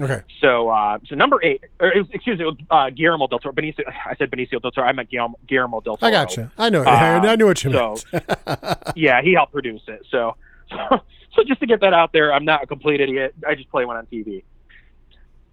[0.00, 0.20] Okay.
[0.42, 3.54] So, uh, so number eight, or was- excuse me, was, uh, Guillermo del Toro.
[3.54, 4.86] Benicio, I said Benicio del Toro.
[4.86, 6.08] I meant Guillermo, Guillermo del Toro.
[6.08, 6.50] I got you.
[6.58, 6.82] I know.
[6.82, 8.78] Uh, I knew what you so- meant.
[8.96, 10.02] yeah, he helped produce it.
[10.10, 10.36] So,
[10.70, 11.00] so,
[11.34, 13.34] so just to get that out there, I'm not a complete idiot.
[13.46, 14.44] I just play one on TV.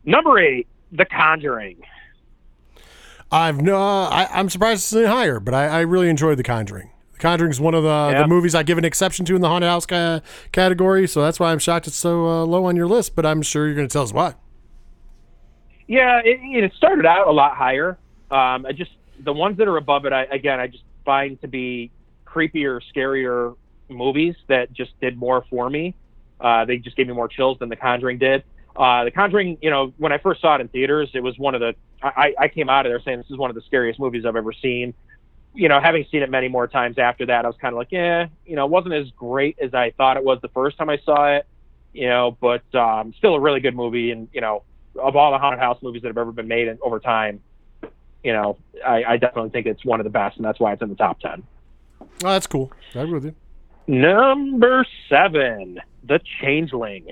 [0.04, 1.78] Number eight, The Conjuring.
[3.32, 3.78] I've no.
[3.78, 6.90] I, I'm surprised it's any higher, but I, I really enjoyed The Conjuring.
[7.24, 8.22] The Conjuring's one of the, Yeah.
[8.24, 10.20] the movies I give an exception to in the haunted house ca-
[10.52, 13.16] category, so that's why I'm shocked it's so uh, low on your list.
[13.16, 14.36] But I'm sure you're going to tell us why.
[15.88, 17.98] Yeah, it, it started out a lot higher.
[18.30, 21.48] Um, I just the ones that are above it, I, again, I just find to
[21.48, 21.92] be
[22.26, 23.56] creepier, scarier
[23.88, 25.96] movies that just did more for me.
[26.42, 28.44] Uh, they just gave me more chills than The Conjuring did.
[28.76, 31.56] Uh, the Conjuring, you know, when I first saw it in theaters, it was one
[31.56, 33.98] of the I, I came out of there saying this is one of the scariest
[33.98, 34.94] movies I've ever seen.
[35.54, 37.92] You know, having seen it many more times after that, I was kind of like,
[37.92, 40.90] yeah, you know, it wasn't as great as I thought it was the first time
[40.90, 41.46] I saw it.
[41.94, 44.64] You know, but um, still a really good movie, and you know,
[45.00, 47.40] of all the haunted house movies that have ever been made in, over time,
[48.24, 50.82] you know, I, I definitely think it's one of the best, and that's why it's
[50.82, 51.44] in the top ten.
[52.02, 52.72] Oh, that's cool.
[52.96, 53.36] I agree with you.
[53.86, 57.12] Number seven, The Changeling.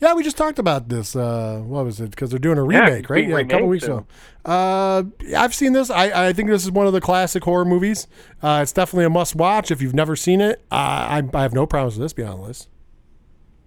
[0.00, 1.14] Yeah, we just talked about this.
[1.14, 2.10] Uh, what was it?
[2.10, 3.28] Because they're doing a remake, it's right?
[3.28, 4.06] Yeah, a couple weeks ago.
[4.46, 5.02] Uh,
[5.36, 5.90] I've seen this.
[5.90, 8.06] I, I think this is one of the classic horror movies.
[8.42, 10.64] Uh, it's definitely a must watch if you've never seen it.
[10.70, 12.70] I, I have no problems with this being on the list.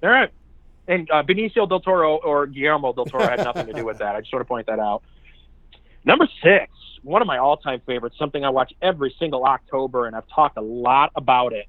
[0.02, 0.32] All right.
[0.88, 4.16] And uh, Benicio del Toro or Guillermo del Toro had nothing to do with that.
[4.16, 5.04] I just want to point that out.
[6.04, 6.72] Number six,
[7.04, 10.62] one of my all-time favorites, something I watch every single October, and I've talked a
[10.62, 11.68] lot about it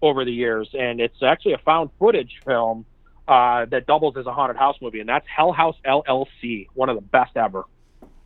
[0.00, 0.70] over the years.
[0.72, 2.86] And it's actually a found footage film
[3.28, 6.96] uh, that doubles as a haunted house movie, and that's Hell House LLC, one of
[6.96, 7.64] the best ever.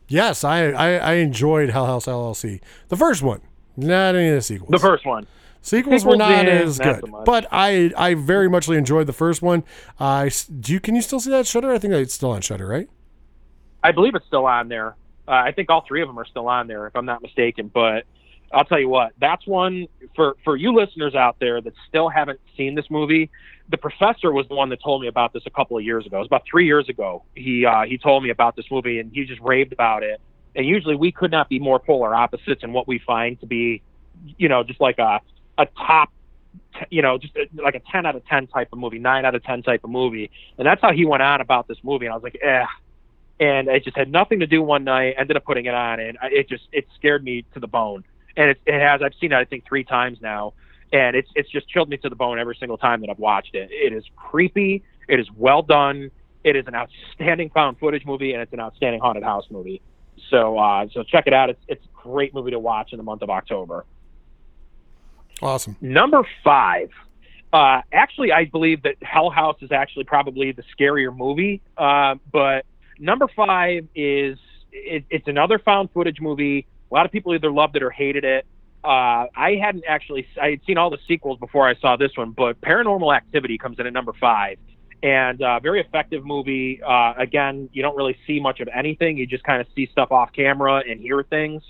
[0.07, 2.61] Yes, I, I, I enjoyed Hell House LLC.
[2.89, 3.41] The first one,
[3.77, 4.69] not any of the sequels.
[4.69, 5.25] The first one.
[5.63, 9.13] Sequels were not yeah, as not good, so but I I very much enjoyed the
[9.13, 9.63] first one.
[9.99, 11.71] I s do you can you still see that Shudder?
[11.71, 12.89] I think it's still on Shudder, right?
[13.83, 14.95] I believe it's still on there.
[15.27, 17.69] Uh, I think all three of them are still on there, if I'm not mistaken.
[17.71, 18.05] But
[18.51, 22.39] I'll tell you what, that's one for for you listeners out there that still haven't
[22.57, 23.29] seen this movie.
[23.71, 26.17] The professor was the one that told me about this a couple of years ago.
[26.17, 27.23] It was about three years ago.
[27.35, 30.21] He uh, he told me about this movie, and he just raved about it.
[30.55, 33.81] And usually, we could not be more polar opposites in what we find to be,
[34.37, 35.21] you know, just like a
[35.57, 36.11] a top
[36.89, 39.35] you know, just uh, like a 10 out of 10 type of movie, 9 out
[39.35, 40.29] of 10 type of movie.
[40.57, 42.05] And that's how he went on about this movie.
[42.05, 42.65] And I was like, eh.
[43.39, 46.17] And it just had nothing to do one night, ended up putting it on, and
[46.23, 48.03] it just, it scared me to the bone.
[48.37, 50.53] And it, it has, I've seen it, I think, three times now.
[50.93, 53.55] And it's, it's just chilled me to the bone every single time that I've watched
[53.55, 53.69] it.
[53.71, 54.83] It is creepy.
[55.07, 56.11] It is well done.
[56.43, 59.81] It is an outstanding found footage movie, and it's an outstanding haunted house movie.
[60.29, 61.49] So, uh, so check it out.
[61.49, 63.85] It's, it's a great movie to watch in the month of October.
[65.41, 65.75] Awesome.
[65.81, 66.89] Number five.
[67.53, 71.61] Uh, actually, I believe that Hell House is actually probably the scarier movie.
[71.77, 72.65] Uh, but
[72.97, 74.37] number five is
[74.71, 76.65] it, it's another found footage movie.
[76.89, 78.45] A lot of people either loved it or hated it.
[78.83, 82.31] Uh, I hadn't actually I had seen all the sequels before I saw this one,
[82.31, 84.57] but Paranormal Activity comes in at number five,
[85.03, 86.81] and uh, very effective movie.
[86.81, 90.11] Uh, again, you don't really see much of anything; you just kind of see stuff
[90.11, 91.61] off camera and hear things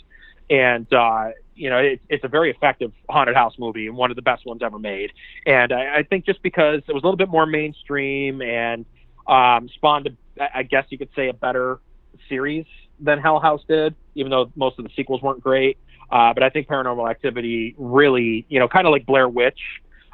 [0.52, 4.16] and uh, you know it, it's a very effective haunted house movie and one of
[4.16, 5.12] the best ones ever made.
[5.48, 8.86] And I, I think just because it was a little bit more mainstream and
[9.28, 10.08] um, spawned,
[10.38, 11.80] a, I guess you could say, a better
[12.28, 12.66] series
[13.00, 15.78] than Hell House did, even though most of the sequels weren't great.
[16.12, 19.60] Uh, but I think Paranormal Activity really, you know, kind of like Blair Witch,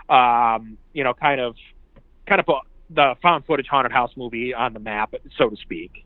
[0.10, 1.56] um, you know, kind of,
[2.28, 2.58] kind of put
[2.90, 6.06] the found footage haunted house movie on the map, so to speak.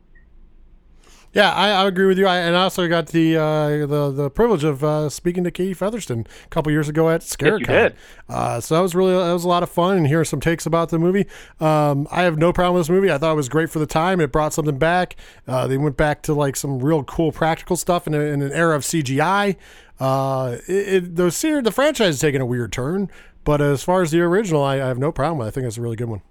[1.34, 2.26] Yeah, I, I agree with you.
[2.26, 5.72] I, and I also got the uh, the the privilege of uh, speaking to Katie
[5.72, 7.66] Featherston a couple years ago at ScareCon.
[7.66, 7.96] did.
[8.28, 10.66] Uh, so that was really that was a lot of fun and hearing some takes
[10.66, 11.26] about the movie.
[11.58, 13.10] Um, I have no problem with this movie.
[13.10, 14.20] I thought it was great for the time.
[14.20, 15.16] It brought something back.
[15.48, 18.52] Uh, they went back to like some real cool practical stuff in, a, in an
[18.52, 19.56] era of CGI.
[19.98, 23.10] Uh, it, it, the series, the franchise is taking a weird turn,
[23.44, 25.46] but as far as the original, I, I have no problem with.
[25.46, 25.48] it.
[25.48, 26.22] I think it's a really good one.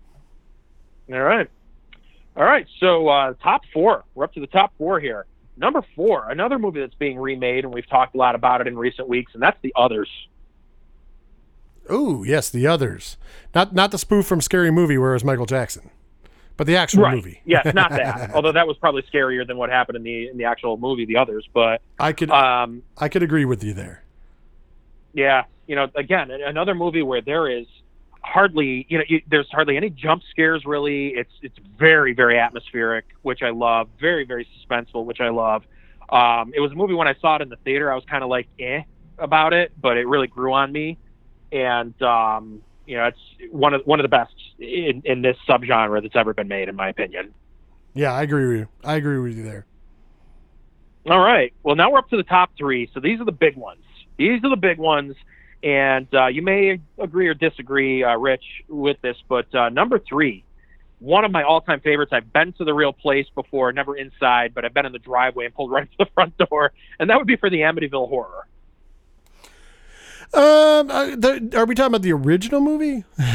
[1.12, 1.50] All right.
[2.38, 2.66] All right.
[2.80, 4.04] So, uh, top four.
[4.16, 5.26] We're up to the top four here.
[5.58, 8.78] Number four, another movie that's being remade, and we've talked a lot about it in
[8.78, 10.10] recent weeks, and that's The Others.
[11.90, 13.18] Oh yes, the others,
[13.56, 15.90] not not the spoof from Scary Movie where it was Michael Jackson,
[16.56, 17.42] but the actual movie.
[17.44, 18.32] yes, not that.
[18.36, 21.18] Although that was probably scarier than what happened in the in the actual movie, The
[21.18, 21.50] Others.
[21.54, 24.04] But I could um, I could agree with you there.
[25.14, 27.66] yeah, you know, again, another movie where there is
[28.22, 30.66] hardly, you know, you, there's hardly any jump scares.
[30.66, 33.90] Really, it's it's very very atmospheric, which I love.
[34.00, 35.64] Very very suspenseful, which I love.
[36.10, 37.92] Um, it was a movie when I saw it in the theater.
[37.92, 38.84] I was kind of like eh
[39.18, 40.98] about it, but it really grew on me,
[41.52, 46.02] and um, you know, it's one of one of the best in, in this subgenre
[46.02, 47.34] that's ever been made, in my opinion.
[47.94, 48.68] Yeah, I agree with you.
[48.84, 49.66] I agree with you there.
[51.10, 51.54] All right.
[51.64, 52.90] Well, now we're up to the top three.
[52.94, 53.84] So these are the big ones.
[54.18, 55.16] These are the big ones.
[55.64, 60.44] And uh, you may agree or disagree, uh, Rich, with this, but uh, number three,
[61.00, 62.12] one of my all-time favorites.
[62.14, 65.46] I've been to the real place before, never inside, but I've been in the driveway
[65.46, 68.48] and pulled right to the front door, and that would be for the Amityville Horror.
[70.34, 73.04] Um, uh, are we talking about the original movie?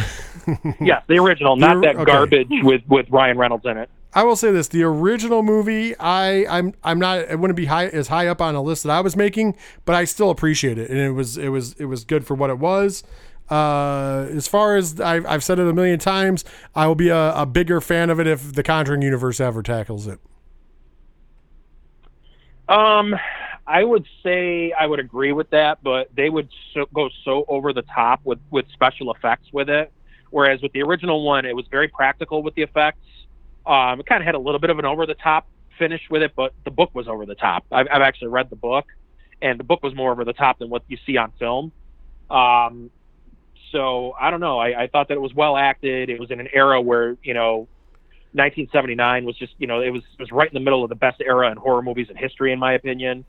[0.81, 2.05] Yes, the original, not that okay.
[2.05, 3.91] garbage with with Ryan Reynolds in it.
[4.17, 7.89] I will say this: the original movie, I, I'm, I'm not, it wouldn't be high
[7.89, 9.55] as high up on a list that I was making,
[9.85, 12.49] but I still appreciate it, and it was, it was, it was good for what
[12.49, 13.05] it was.
[13.51, 17.35] Uh, as far as I've, I've said it a million times, I will be a,
[17.35, 20.19] a bigger fan of it if the Conjuring universe ever tackles it.
[22.71, 23.14] Um,
[23.67, 27.75] I would say I would agree with that, but they would so, go so over
[27.75, 29.93] the top with with special effects with it.
[30.31, 32.99] Whereas with the original one, it was very practical with the effects.
[33.67, 35.47] Um, it kind of had a little bit of an over the top
[35.79, 37.64] finish with it, but the book was over the top.
[37.71, 38.87] I've, I've actually read the book,
[39.43, 41.73] and the book was more over the top than what you see on film.
[42.31, 42.91] Um,
[43.73, 44.59] so I don't know.
[44.59, 46.09] I, I thought that it was well acted.
[46.09, 47.69] It was in an era where you know
[48.33, 50.97] 1979 was just you know it was it was right in the middle of the
[50.97, 53.25] best era in horror movies in history, in my opinion.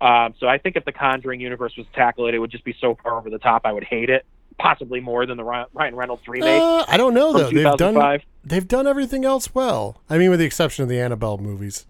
[0.00, 2.98] Um, so I think if the Conjuring universe was tackled, it would just be so
[3.02, 3.62] far over the top.
[3.64, 4.26] I would hate it,
[4.62, 7.50] possibly more than the Ryan Reynolds remake Uh, I don't know though.
[7.50, 10.00] They've done they've done everything else well.
[10.08, 11.86] I mean, with the exception of the Annabelle movies.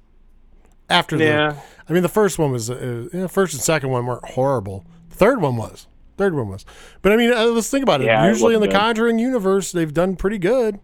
[0.91, 1.53] After Yeah.
[1.53, 1.57] the,
[1.89, 4.85] I mean, the first one was uh, yeah, first and second one weren't horrible.
[5.11, 5.87] The third one was.
[6.19, 6.65] Third one was.
[7.01, 8.07] But I mean, uh, let's think about it.
[8.07, 8.77] Yeah, it Usually in the good.
[8.77, 10.79] Conjuring universe, they've done pretty good.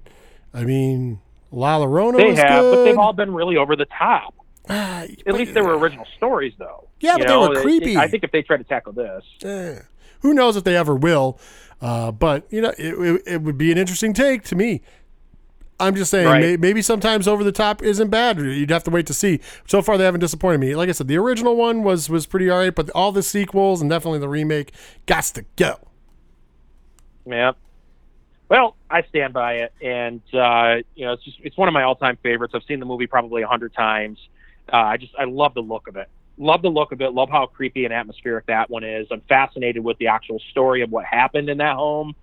[0.55, 1.21] I mean,
[1.51, 2.75] La Llorona They have, good.
[2.77, 4.35] but they've all been really over the top.
[4.69, 6.89] At but- least they were original stories, though.
[7.01, 7.97] Yeah, You but they were it- creepy.
[7.99, 9.81] I think if they try to tackle this, Eh,
[10.21, 11.39] who knows if they ever will?
[11.81, 14.83] Uh, but you know, it, it, it would be an interesting take to me.
[15.81, 16.41] I'm just saying, Right.
[16.41, 18.39] may, maybe sometimes over the top isn't bad.
[18.41, 19.39] You'd have to wait to see.
[19.69, 20.75] So far, they haven't disappointed me.
[20.75, 23.81] Like I said, the original one was was pretty all right, but all the sequels
[23.81, 24.73] and definitely the remake
[25.07, 25.79] got to go.
[27.27, 27.53] yeah.
[28.49, 31.83] Well, I stand by it, and uh, you know, it's just it's one of my
[31.83, 32.55] all-time favorites.
[32.57, 34.19] I've seen the movie probably a hundred times.
[34.73, 36.09] Uh, I just I love the look of it.
[36.39, 37.13] Love the look of it.
[37.13, 39.07] Love how creepy and atmospheric that one is.
[39.11, 42.15] I'm fascinated with the actual story of what happened in that home.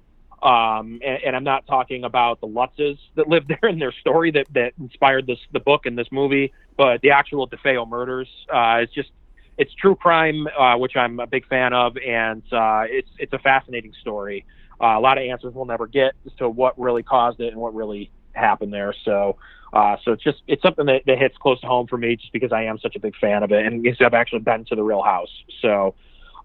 [0.41, 4.31] Um, and, and I'm not talking about the Lutzes that lived there and their story
[4.31, 8.27] that, that inspired this the book and this movie, but the actual DeFeo murders.
[8.51, 9.09] Uh, it's just
[9.57, 13.39] it's true crime, uh, which I'm a big fan of, and uh, it's it's a
[13.39, 14.45] fascinating story.
[14.81, 17.57] Uh, a lot of answers we'll never get as to what really caused it and
[17.57, 18.93] what really happened there.
[19.03, 19.37] So,
[19.73, 22.31] uh, so it's just it's something that, that hits close to home for me, just
[22.31, 24.83] because I am such a big fan of it, and I've actually been to the
[24.83, 25.31] real house.
[25.61, 25.95] So,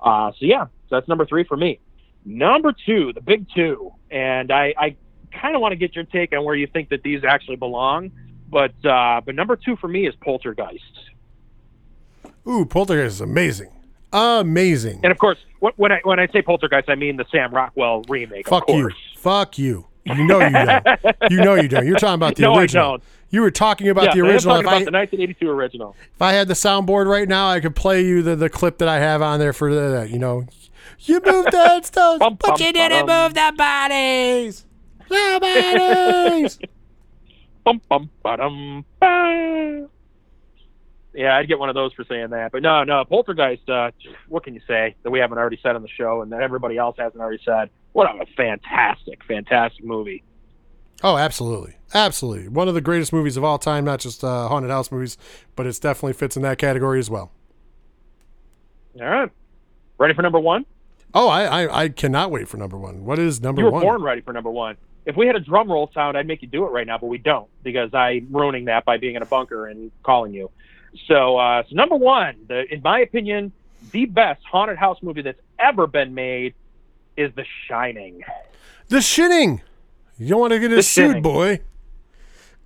[0.01, 1.79] uh, so yeah, so that's number three for me.
[2.25, 4.97] Number two, the big two, and I, I
[5.33, 8.11] kind of want to get your take on where you think that these actually belong.
[8.51, 11.11] But uh, but number two for me is Poltergeist.
[12.49, 13.71] Ooh, Poltergeist is amazing,
[14.13, 15.01] amazing.
[15.05, 15.39] And of course,
[15.77, 18.49] when I when I say Poltergeist, I mean the Sam Rockwell remake.
[18.49, 19.87] Fuck you, fuck you.
[20.05, 21.31] You know you don't.
[21.31, 21.87] You know you don't.
[21.87, 22.91] You're talking about the No, I original.
[22.93, 23.03] don't.
[23.31, 24.55] You were talking about yeah, the I'm original.
[24.57, 25.97] talking If I- about the 1982 original.
[26.15, 28.89] If I had the soundboard right now, I could play you the, the clip that
[28.89, 30.47] I have on there for the, you know,
[31.01, 33.25] you moved the headstones, Bum, but bum, you didn't ba-dum.
[33.25, 34.67] move the bodies.
[35.09, 36.59] The bodies.
[37.65, 39.87] Bum, bum, ba-dum, ba.
[41.13, 42.53] Yeah, I'd get one of those for saying that.
[42.53, 43.69] But no, no, Poltergeist.
[43.69, 43.91] Uh,
[44.29, 46.79] what can you say that we haven't already said on the show, and that everybody
[46.79, 47.69] else hasn't already said?
[47.93, 50.23] What a fantastic, fantastic movie.
[51.03, 51.77] oh, absolutely.
[51.93, 52.49] Absolutely.
[52.49, 55.19] One of the greatest movies of all time, not just uh, haunted house movies,
[55.57, 57.33] but it definitely fits in that category as well.
[59.01, 59.31] All right,
[59.99, 60.67] ready for number one?
[61.15, 63.05] Oh, I, I, I cannot wait for number one.
[63.05, 63.65] What is number one?
[63.65, 63.83] You were one?
[63.83, 64.77] born ready for number one.
[65.07, 67.07] If we had a drum roll sound, I'd make you do it right now, but
[67.07, 70.51] we don't because I'm ruining that by being in a bunker and calling you.
[71.07, 73.53] So, uh, so number one, the, in my opinion,
[73.93, 76.55] the best haunted house movie that's ever been made
[77.21, 78.23] is The Shining.
[78.89, 79.61] The shitting.
[80.19, 81.61] You don't want to get us sued, boy.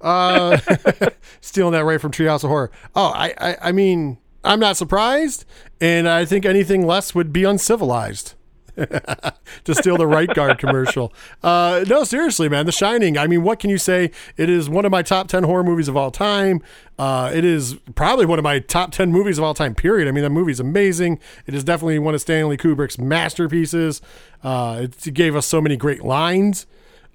[0.01, 0.59] Uh,
[1.41, 2.71] stealing that right from Treehouse of Horror.
[2.95, 5.45] Oh, I, I, I mean, I'm not surprised,
[5.81, 8.35] and I think anything less would be uncivilized.
[9.65, 11.13] to steal the right guard commercial.
[11.43, 12.67] Uh, no, seriously, man.
[12.67, 13.17] The Shining.
[13.17, 14.11] I mean, what can you say?
[14.37, 16.61] It is one of my top 10 horror movies of all time.
[16.99, 20.09] Uh, it is probably one of my top 10 movies of all time, period.
[20.09, 21.21] I mean, that movie's amazing.
[21.47, 24.01] It is definitely one of Stanley Kubrick's masterpieces.
[24.43, 26.67] Uh, it, it gave us so many great lines.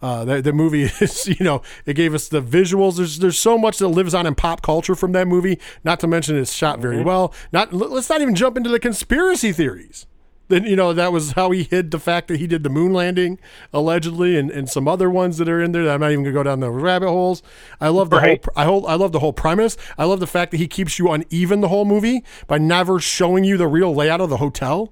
[0.01, 2.97] Uh, the, the movie is, you know, it gave us the visuals.
[2.97, 5.60] There's there's so much that lives on in pop culture from that movie.
[5.84, 7.34] Not to mention it's shot very well.
[7.51, 10.05] Not let's not even jump into the conspiracy theories.
[10.49, 12.91] Then you know that was how he hid the fact that he did the moon
[12.91, 13.39] landing
[13.71, 15.85] allegedly, and, and some other ones that are in there.
[15.85, 17.41] That I'm not even gonna go down the rabbit holes.
[17.79, 18.43] I love the Right.
[18.43, 18.53] whole.
[18.55, 18.85] I hold.
[18.87, 19.77] I love the whole premise.
[19.97, 23.43] I love the fact that he keeps you uneven the whole movie by never showing
[23.43, 24.91] you the real layout of the hotel.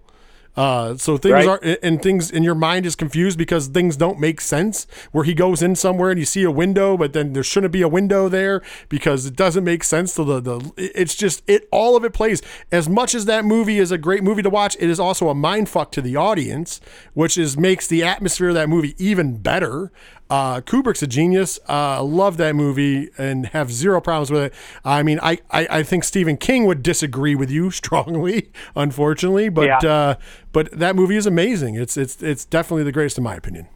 [0.57, 1.47] Uh, so things Right.
[1.47, 4.87] are and things in your mind is confused because things don't make sense.
[5.11, 7.83] Where he goes in somewhere and you see a window, but then there shouldn't be
[7.83, 10.71] a window there because it doesn't make sense to the the.
[10.75, 12.41] It's just it all of it plays
[12.71, 14.75] as much as that movie is a great movie to watch.
[14.79, 16.81] It is also a mind fuck to the audience,
[17.13, 19.91] which is makes the atmosphere of that movie even better.
[20.29, 21.57] Uh, Kubrick's a genius.
[21.69, 24.53] Uh, love that movie and have zero problems with it.
[24.83, 29.67] I mean, I, I, I think Stephen King would disagree with you strongly, unfortunately, but
[29.67, 29.89] Yeah.
[29.89, 30.15] uh,
[30.51, 31.75] but that movie is amazing.
[31.75, 33.67] It's it's it's definitely the greatest in my opinion.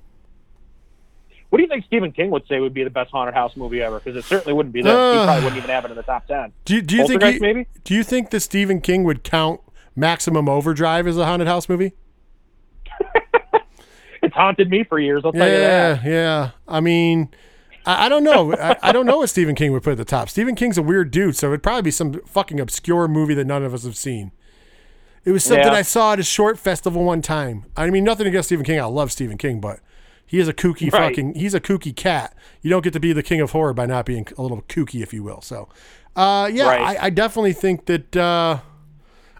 [1.49, 3.81] What do you think Stephen King would say would be the best haunted house movie
[3.81, 3.99] ever?
[3.99, 4.91] Because it certainly wouldn't be this.
[4.93, 6.53] Uh, he probably wouldn't even have it in the top ten.
[6.65, 7.21] Do you, do you think?
[7.23, 7.67] He- maybe?
[7.83, 9.59] Do you think that Stephen King would count
[9.95, 11.91] Maximum Overdrive as a haunted house movie?
[14.21, 15.23] It's haunted me for years.
[15.25, 16.03] I'll tell you Yeah, that.
[16.03, 16.11] yeah.
[16.11, 16.49] Yeah.
[16.67, 17.29] I mean,
[17.85, 18.53] I, I don't know.
[18.55, 20.29] I, I don't know what Stephen King would put at the top.
[20.29, 23.63] Stephen King's a weird dude, so it'd probably be some fucking obscure movie that none
[23.63, 24.31] of us have seen.
[25.25, 25.73] It was something Yeah.
[25.73, 27.65] I saw at a short festival one time.
[27.77, 28.79] I mean, nothing against Stephen King.
[28.79, 29.79] I love Stephen King, but
[30.25, 31.09] he is a kooky Right.
[31.09, 31.33] fucking.
[31.35, 32.35] He's a kooky cat.
[32.61, 35.01] You don't get to be the king of horror by not being a little kooky,
[35.01, 35.41] if you will.
[35.41, 35.67] So,
[36.15, 36.99] uh, yeah, Right.
[36.99, 38.15] I, I definitely think that.
[38.15, 38.59] Uh,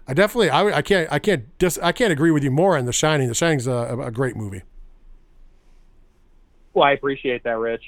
[0.08, 2.86] I definitely, I, I can't, I can't, dis, I can't agree with you more on
[2.86, 3.28] The Shining.
[3.28, 4.62] The Shining's a, a great movie.
[6.74, 7.82] Well, I appreciate that, Rich.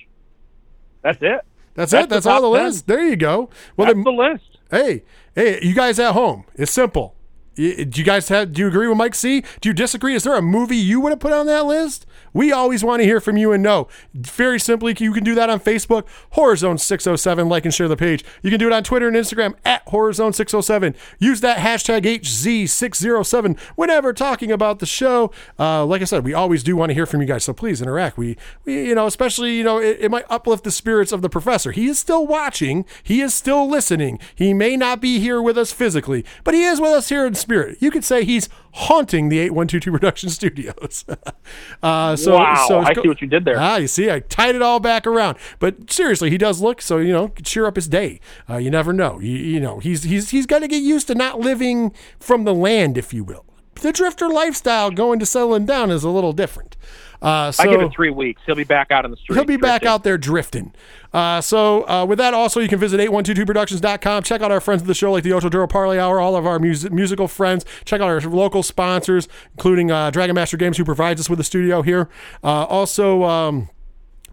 [1.03, 1.41] That's it.
[1.75, 2.09] That's, That's it.
[2.09, 2.67] That's all the 10.
[2.67, 2.87] list.
[2.87, 3.51] There you go.
[3.77, 4.59] Well, That's the list.
[4.71, 5.03] hey,
[5.35, 7.14] hey, you guys at home, it's simple.
[7.55, 8.53] Do you guys have?
[8.53, 9.45] Do you agree with Mike C?
[9.61, 10.15] Do you disagree?
[10.15, 12.07] Is there a movie you would have put on that list?
[12.33, 13.87] We always want to hear from you and know.
[14.13, 17.49] Very simply, you can do that on Facebook, Horror Zone 607.
[17.49, 18.25] Like and share the page.
[18.43, 20.97] You can do it on Twitter and Instagram at Horror Zone 607.
[21.21, 25.31] Use that hashtag HZ607 whenever talking about the show.
[25.59, 27.81] Uh, like I said, we always do want to hear from you guys, so please
[27.81, 28.19] interact.
[28.19, 31.29] We, we you know, especially you know, it, it might uplift the spirits of the
[31.29, 31.71] professor.
[31.71, 32.85] He is still watching.
[33.03, 34.19] He is still listening.
[34.35, 37.35] He may not be here with us physically, but he is with us here in
[37.45, 37.77] spirit.
[37.81, 41.05] You could say he's haunting the 8122 Production Studios.
[41.83, 43.57] uh, so, wow, so I see what you did there.
[43.59, 45.37] Ah, you see, I tied it all back around.
[45.59, 46.99] But seriously, he does look so.
[46.99, 48.21] You know, cheer up his day.
[48.49, 49.21] Uh, you never know.
[49.21, 52.55] You, you know, he's he's he's got to get used to not living from the
[52.55, 53.45] land, if you will.
[53.81, 56.77] The drifter lifestyle, going to settling down, is a little different.
[57.25, 58.43] Uh, so I give it three weeks.
[58.45, 59.37] He'll be back out on the street.
[59.37, 60.75] He'll be back out there drifting.
[61.13, 64.25] Uh, so, uh, with that, also, you can visit 8122productions.com.
[64.25, 66.45] Check out our friends of the show, like the Ocho Duro Parlay Hour, all of
[66.45, 67.65] our music, musical friends.
[67.87, 71.45] Check out our local sponsors, including uh, Dragon Master Games, who provides us with a
[71.45, 72.11] studio here.
[72.43, 73.71] Uh, also, um,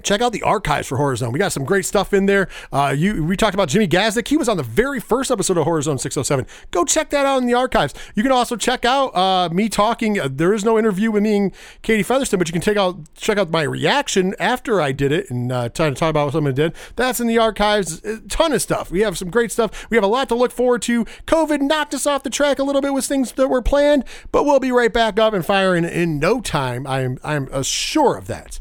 [0.04, 1.32] Check out the archives for Horror Zone.
[1.32, 2.48] We got some great stuff in there.
[2.72, 4.28] Uh, you, we talked about Jimmy Gazdick.
[4.28, 6.46] He was on the very first episode of Horror Zone 607.
[6.72, 7.94] Go check that out in the archives.
[8.16, 10.20] You can also check out uh, me talking.
[10.20, 12.98] Uh, there is no interview with me and Katie Featherston, but you can take out
[13.16, 16.34] check out my reaction after I did it and uh, try to talk about what
[16.34, 16.74] someone did.
[16.96, 18.04] That's in the archives.
[18.04, 18.92] A ton of stuff.
[18.92, 19.90] We have some great stuff.
[19.90, 21.06] We have a lot to look forward to.
[21.26, 24.44] COVID knocked us off the track a little bit with things that were planned, but
[24.44, 26.86] we'll be right back up and firing in no time.
[26.88, 28.60] I'm I'm uh, sure of that.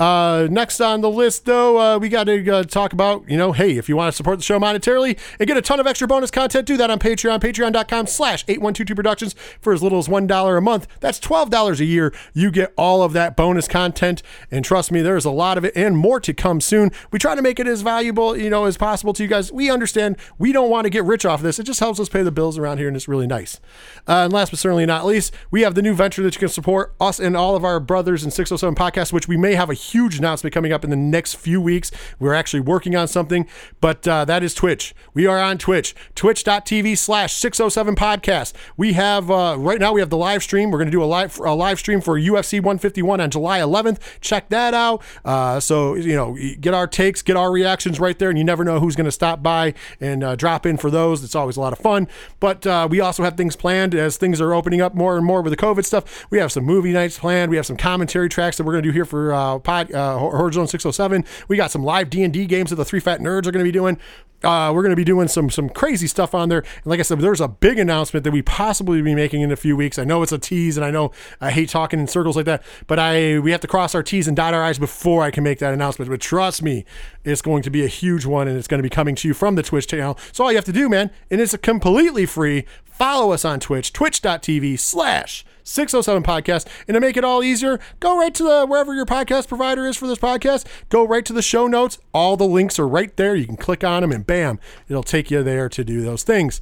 [0.00, 3.52] Uh, next on the list, though, uh, we got to uh, talk about, you know,
[3.52, 6.08] hey, if you want to support the show monetarily and get a ton of extra
[6.08, 10.56] bonus content, do that on Patreon, patreon.com slash 8122 productions for as little as $1
[10.56, 10.86] a month.
[11.00, 12.14] That's $12 a year.
[12.32, 14.22] You get all of that bonus content.
[14.50, 16.92] And trust me, there's a lot of it and more to come soon.
[17.10, 19.52] We try to make it as valuable, you know, as possible to you guys.
[19.52, 21.58] We understand we don't want to get rich off of this.
[21.58, 23.60] It just helps us pay the bills around here, and it's really nice.
[24.08, 26.48] Uh, and last but certainly not least, we have the new venture that you can
[26.48, 29.74] support us and all of our brothers in 607 podcasts, which we may have a
[29.92, 31.90] huge announcement coming up in the next few weeks.
[32.18, 33.46] We're actually working on something,
[33.80, 34.94] but uh, that is Twitch.
[35.14, 38.52] We are on Twitch, twitch.tv slash 607 podcast.
[38.76, 40.70] We have, uh, right now, we have the live stream.
[40.70, 43.98] We're going to do a live, a live stream for UFC 151 on July 11th.
[44.20, 45.02] Check that out.
[45.24, 48.64] Uh, so, you know, get our takes, get our reactions right there, and you never
[48.64, 51.24] know who's going to stop by and uh, drop in for those.
[51.24, 52.08] It's always a lot of fun.
[52.38, 55.42] But uh, we also have things planned as things are opening up more and more
[55.42, 56.26] with the COVID stuff.
[56.30, 57.50] We have some movie nights planned.
[57.50, 60.18] We have some commentary tracks that we're going to do here for uh, pod, uh,
[60.18, 61.24] Horror Zone 607.
[61.48, 63.72] We got some live D&D games that the Three Fat Nerds are going to be
[63.72, 63.98] doing.
[64.42, 66.60] Uh, we're going to be doing some some crazy stuff on there.
[66.60, 69.56] And like I said, there's a big announcement that we possibly be making in a
[69.56, 69.98] few weeks.
[69.98, 72.62] I know it's a tease, and I know I hate talking in circles like that,
[72.86, 75.44] but I we have to cross our T's and dot our I's before I can
[75.44, 76.10] make that announcement.
[76.10, 76.84] But trust me,
[77.24, 79.34] it's going to be a huge one, and it's going to be coming to you
[79.34, 80.18] from the Twitch channel.
[80.32, 82.64] So all you have to do, man, and it's completely free.
[82.84, 86.66] Follow us on Twitch, twitch.tv slash 607 podcast.
[86.86, 89.96] And to make it all easier, go right to the wherever your podcast provider is
[89.96, 90.66] for this podcast.
[90.88, 91.98] Go right to the show notes.
[92.12, 93.34] All the links are right there.
[93.34, 96.60] You can click on them and bam, it'll take you there to do those things.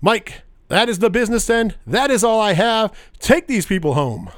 [0.00, 1.74] Mike, that is the business end.
[1.84, 2.96] That is all I have.
[3.18, 4.30] Take these people home.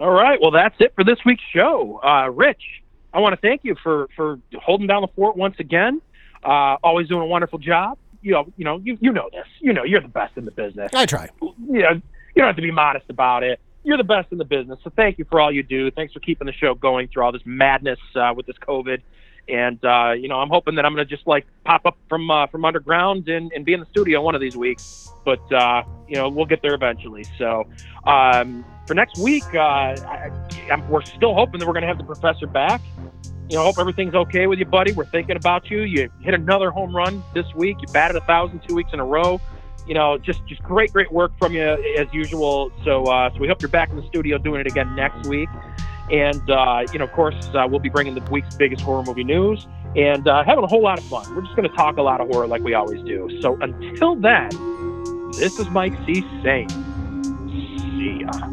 [0.00, 0.40] All right.
[0.42, 2.00] Well, that's it for this week's show.
[2.02, 2.60] Uh, Rich,
[3.14, 6.02] I want to thank you for for holding down the fort once again.
[6.42, 7.98] Uh, always doing a wonderful job.
[8.20, 9.46] You know, you know, you you know this.
[9.60, 10.90] You know, you're the best in the business.
[10.92, 11.28] I try.
[11.40, 12.02] You know, you
[12.34, 13.60] don't have to be modest about it.
[13.84, 14.80] You're the best in the business.
[14.82, 15.92] So thank you for all you do.
[15.92, 19.02] Thanks for keeping the show going through all this madness uh, with this COVID.
[19.48, 22.46] And uh, you know, I'm hoping that I'm to just like pop up from uh,
[22.46, 25.10] from underground and, and be in the studio one of these weeks.
[25.24, 27.24] But uh, you know, we'll get there eventually.
[27.38, 27.66] So
[28.04, 30.30] um, for next week, uh, I,
[30.88, 32.80] we're still hoping that we're to have the professor back.
[33.48, 34.92] You know, hope everything's okay with you, buddy.
[34.92, 35.80] We're thinking about you.
[35.80, 37.78] You hit another home run this week.
[37.80, 39.40] You batted a thousand two weeks in a row.
[39.88, 41.62] You know, just just great, great work from you
[41.98, 42.70] as usual.
[42.84, 45.48] So, uh, so we hope you're back in the studio doing it again next week.
[46.10, 49.24] And, uh, you know, of course, uh, we'll be bringing the week's biggest horror movie
[49.24, 49.66] news
[49.96, 51.34] and uh, having a whole lot of fun.
[51.34, 53.38] We're just going to talk a lot of horror like we always do.
[53.40, 54.50] So until then,
[55.32, 56.24] this is Mike C.
[56.42, 56.68] saying,
[57.48, 58.50] see ya.